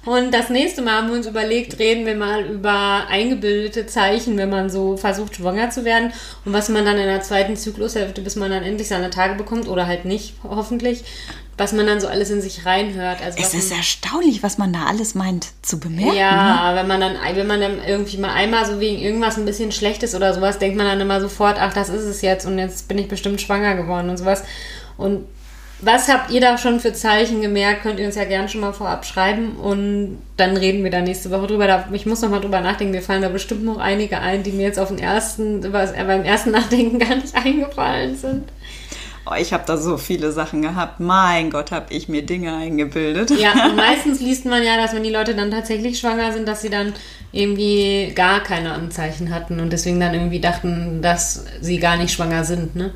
Und 0.08 0.34
das 0.34 0.50
nächste 0.50 0.82
Mal 0.82 0.93
haben 0.93 1.10
wir 1.10 1.17
uns 1.17 1.28
überlegt, 1.28 1.80
reden 1.80 2.06
wir 2.06 2.15
mal 2.15 2.46
über 2.46 3.08
eingebildete 3.10 3.88
Zeichen, 3.88 4.38
wenn 4.38 4.50
man 4.50 4.70
so 4.70 4.96
versucht, 4.96 5.36
schwanger 5.36 5.70
zu 5.70 5.84
werden 5.84 6.13
und 6.46 6.54
was 6.54 6.70
man 6.70 6.86
dann 6.86 6.98
in 6.98 7.08
der 7.08 7.24
zweiten 7.24 7.58
Zyklushälfte, 7.58 8.22
bis 8.22 8.38
man 8.38 8.50
dann 8.50 8.63
endlich 8.63 8.88
seine 8.88 9.10
Tage 9.10 9.36
bekommt 9.36 9.67
oder 9.67 9.86
halt 9.86 10.06
nicht, 10.06 10.36
hoffentlich, 10.43 11.04
was 11.58 11.74
man 11.74 11.88
dann 11.88 12.00
so 12.00 12.08
alles 12.08 12.30
in 12.30 12.41
sich 12.41 12.65
reinhört. 12.65 13.17
Also 13.24 13.39
Es 13.41 13.54
ist 13.54 13.72
erstaunlich, 13.72 14.43
was 14.43 14.58
man 14.60 14.72
da 14.74 14.86
alles 14.86 15.15
meint 15.15 15.48
zu 15.63 15.80
bemerken. 15.80 16.15
Ja, 16.15 16.72
wenn 16.76 16.88
man 16.88 17.00
dann, 17.02 17.15
wenn 17.34 17.48
man 17.48 17.60
dann 17.60 17.84
irgendwie 17.86 18.17
mal 18.17 18.34
einmal 18.34 18.65
so 18.65 18.80
wegen 18.80 19.00
irgendwas 19.02 19.38
ein 19.38 19.46
bisschen 19.46 19.72
Schlechtes 19.72 20.13
oder 20.15 20.34
sowas, 20.34 20.60
denkt 20.60 20.78
man 20.78 20.86
dann 20.86 21.02
immer 21.02 21.20
sofort, 21.20 21.58
ach, 21.60 21.74
das 21.74 21.89
ist 21.89 22.04
es 22.04 22.22
jetzt 22.22 22.46
und 22.46 22.60
jetzt 22.60 22.88
bin 22.88 22.98
ich 23.00 23.08
bestimmt 23.08 23.41
schwanger 23.41 23.76
geworden 23.76 24.10
und 24.10 24.17
sowas. 24.17 24.43
Und 24.98 25.26
was 25.80 26.08
habt 26.08 26.32
ihr 26.32 26.41
da 26.41 26.58
schon 26.58 26.80
für 26.80 26.91
Zeichen 26.93 27.41
gemerkt? 27.41 27.84
Könnt 27.84 28.00
ihr 28.00 28.08
uns 28.08 28.15
ja 28.15 28.24
gerne 28.26 28.50
schon 28.50 28.62
mal 28.62 28.74
vorab 28.74 29.06
schreiben 29.06 29.58
und 29.58 30.17
dann 30.36 30.58
reden 30.58 30.84
wir 30.84 30.89
da 30.89 31.02
nächste 31.02 31.30
Woche 31.30 31.46
drüber. 31.48 31.86
Ich 31.91 32.08
muss 32.08 32.22
noch 32.22 32.30
mal 32.32 32.39
drüber 32.41 32.62
nachdenken. 32.62 32.93
Mir 32.93 33.04
fallen 33.04 33.22
da 33.22 33.30
bestimmt 33.30 33.63
noch 33.63 33.78
einige 33.78 34.20
ein, 34.20 34.41
die 34.41 34.52
mir 34.52 34.63
jetzt 34.63 34.80
auf 34.80 34.88
den 34.88 34.98
ersten, 34.98 35.63
über- 35.63 35.86
beim 35.86 36.24
ersten 36.24 36.50
Nachdenken 36.58 36.98
gar 36.98 37.15
nicht 37.15 37.36
eingefallen 37.36 38.15
sind. 38.17 38.46
Oh, 39.30 39.34
ich 39.36 39.52
habe 39.52 39.63
da 39.66 39.78
so 39.78 39.98
viele 39.98 40.32
Sachen 40.32 40.62
gehabt. 40.62 41.00
Mein 41.00 41.50
Gott, 41.50 41.72
habe 41.72 41.94
ich 41.94 42.08
mir 42.08 42.26
Dinge 42.26 42.56
eingebildet. 42.56 43.32
Ja, 43.32 43.66
und 43.66 43.76
meistens 43.76 44.22
liest 44.22 44.46
man 44.46 44.63
ja, 44.63 44.78
dass 44.78 44.94
wenn 44.94 45.04
die 45.04 45.10
Leute 45.10 45.36
dann 45.36 45.52
tatsächlich 45.52 46.00
schwanger 46.00 46.32
sind, 46.32 46.48
dass 46.48 46.62
sie 46.62 46.70
dann 46.70 46.94
irgendwie 47.32 48.12
gar 48.16 48.42
keine 48.42 48.72
Anzeichen 48.72 49.34
hatten 49.34 49.60
und 49.60 49.74
deswegen 49.74 50.00
dann 50.00 50.13
irgendwie 50.13 50.40
dachten, 50.40 51.02
dass 51.02 51.46
sie 51.60 51.80
gar 51.80 51.98
nicht 51.98 52.13
schwanger 52.13 52.46
sind, 52.46 52.76
ne? 52.76 52.94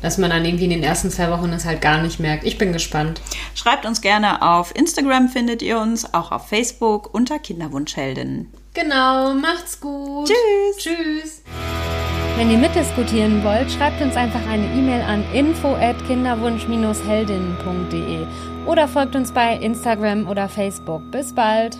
Dass 0.00 0.16
man 0.16 0.30
dann 0.30 0.44
irgendwie 0.44 0.64
in 0.64 0.70
den 0.70 0.84
ersten 0.84 1.10
zwei 1.10 1.28
Wochen 1.30 1.50
das 1.50 1.64
halt 1.64 1.80
gar 1.80 2.00
nicht 2.02 2.20
merkt. 2.20 2.44
Ich 2.44 2.56
bin 2.56 2.72
gespannt. 2.72 3.20
Schreibt 3.54 3.84
uns 3.84 4.00
gerne 4.00 4.42
auf 4.42 4.74
Instagram, 4.76 5.28
findet 5.28 5.60
ihr 5.60 5.78
uns, 5.80 6.14
auch 6.14 6.30
auf 6.30 6.48
Facebook 6.48 7.12
unter 7.12 7.40
Kinderwunschhelden. 7.40 8.52
Genau, 8.74 9.34
macht's 9.34 9.80
gut. 9.80 10.28
Tschüss. 10.28 10.84
Tschüss. 10.84 11.42
Wenn 12.38 12.50
ihr 12.52 12.58
mitdiskutieren 12.58 13.42
wollt, 13.42 13.68
schreibt 13.68 14.00
uns 14.00 14.14
einfach 14.14 14.46
eine 14.48 14.66
E-Mail 14.66 15.02
an 15.02 15.24
info 15.32 15.74
at 15.74 15.96
kinderwunsch-heldinnen.de 16.06 18.26
oder 18.64 18.86
folgt 18.86 19.16
uns 19.16 19.32
bei 19.32 19.56
Instagram 19.56 20.28
oder 20.28 20.48
Facebook. 20.48 21.02
Bis 21.10 21.34
bald! 21.34 21.76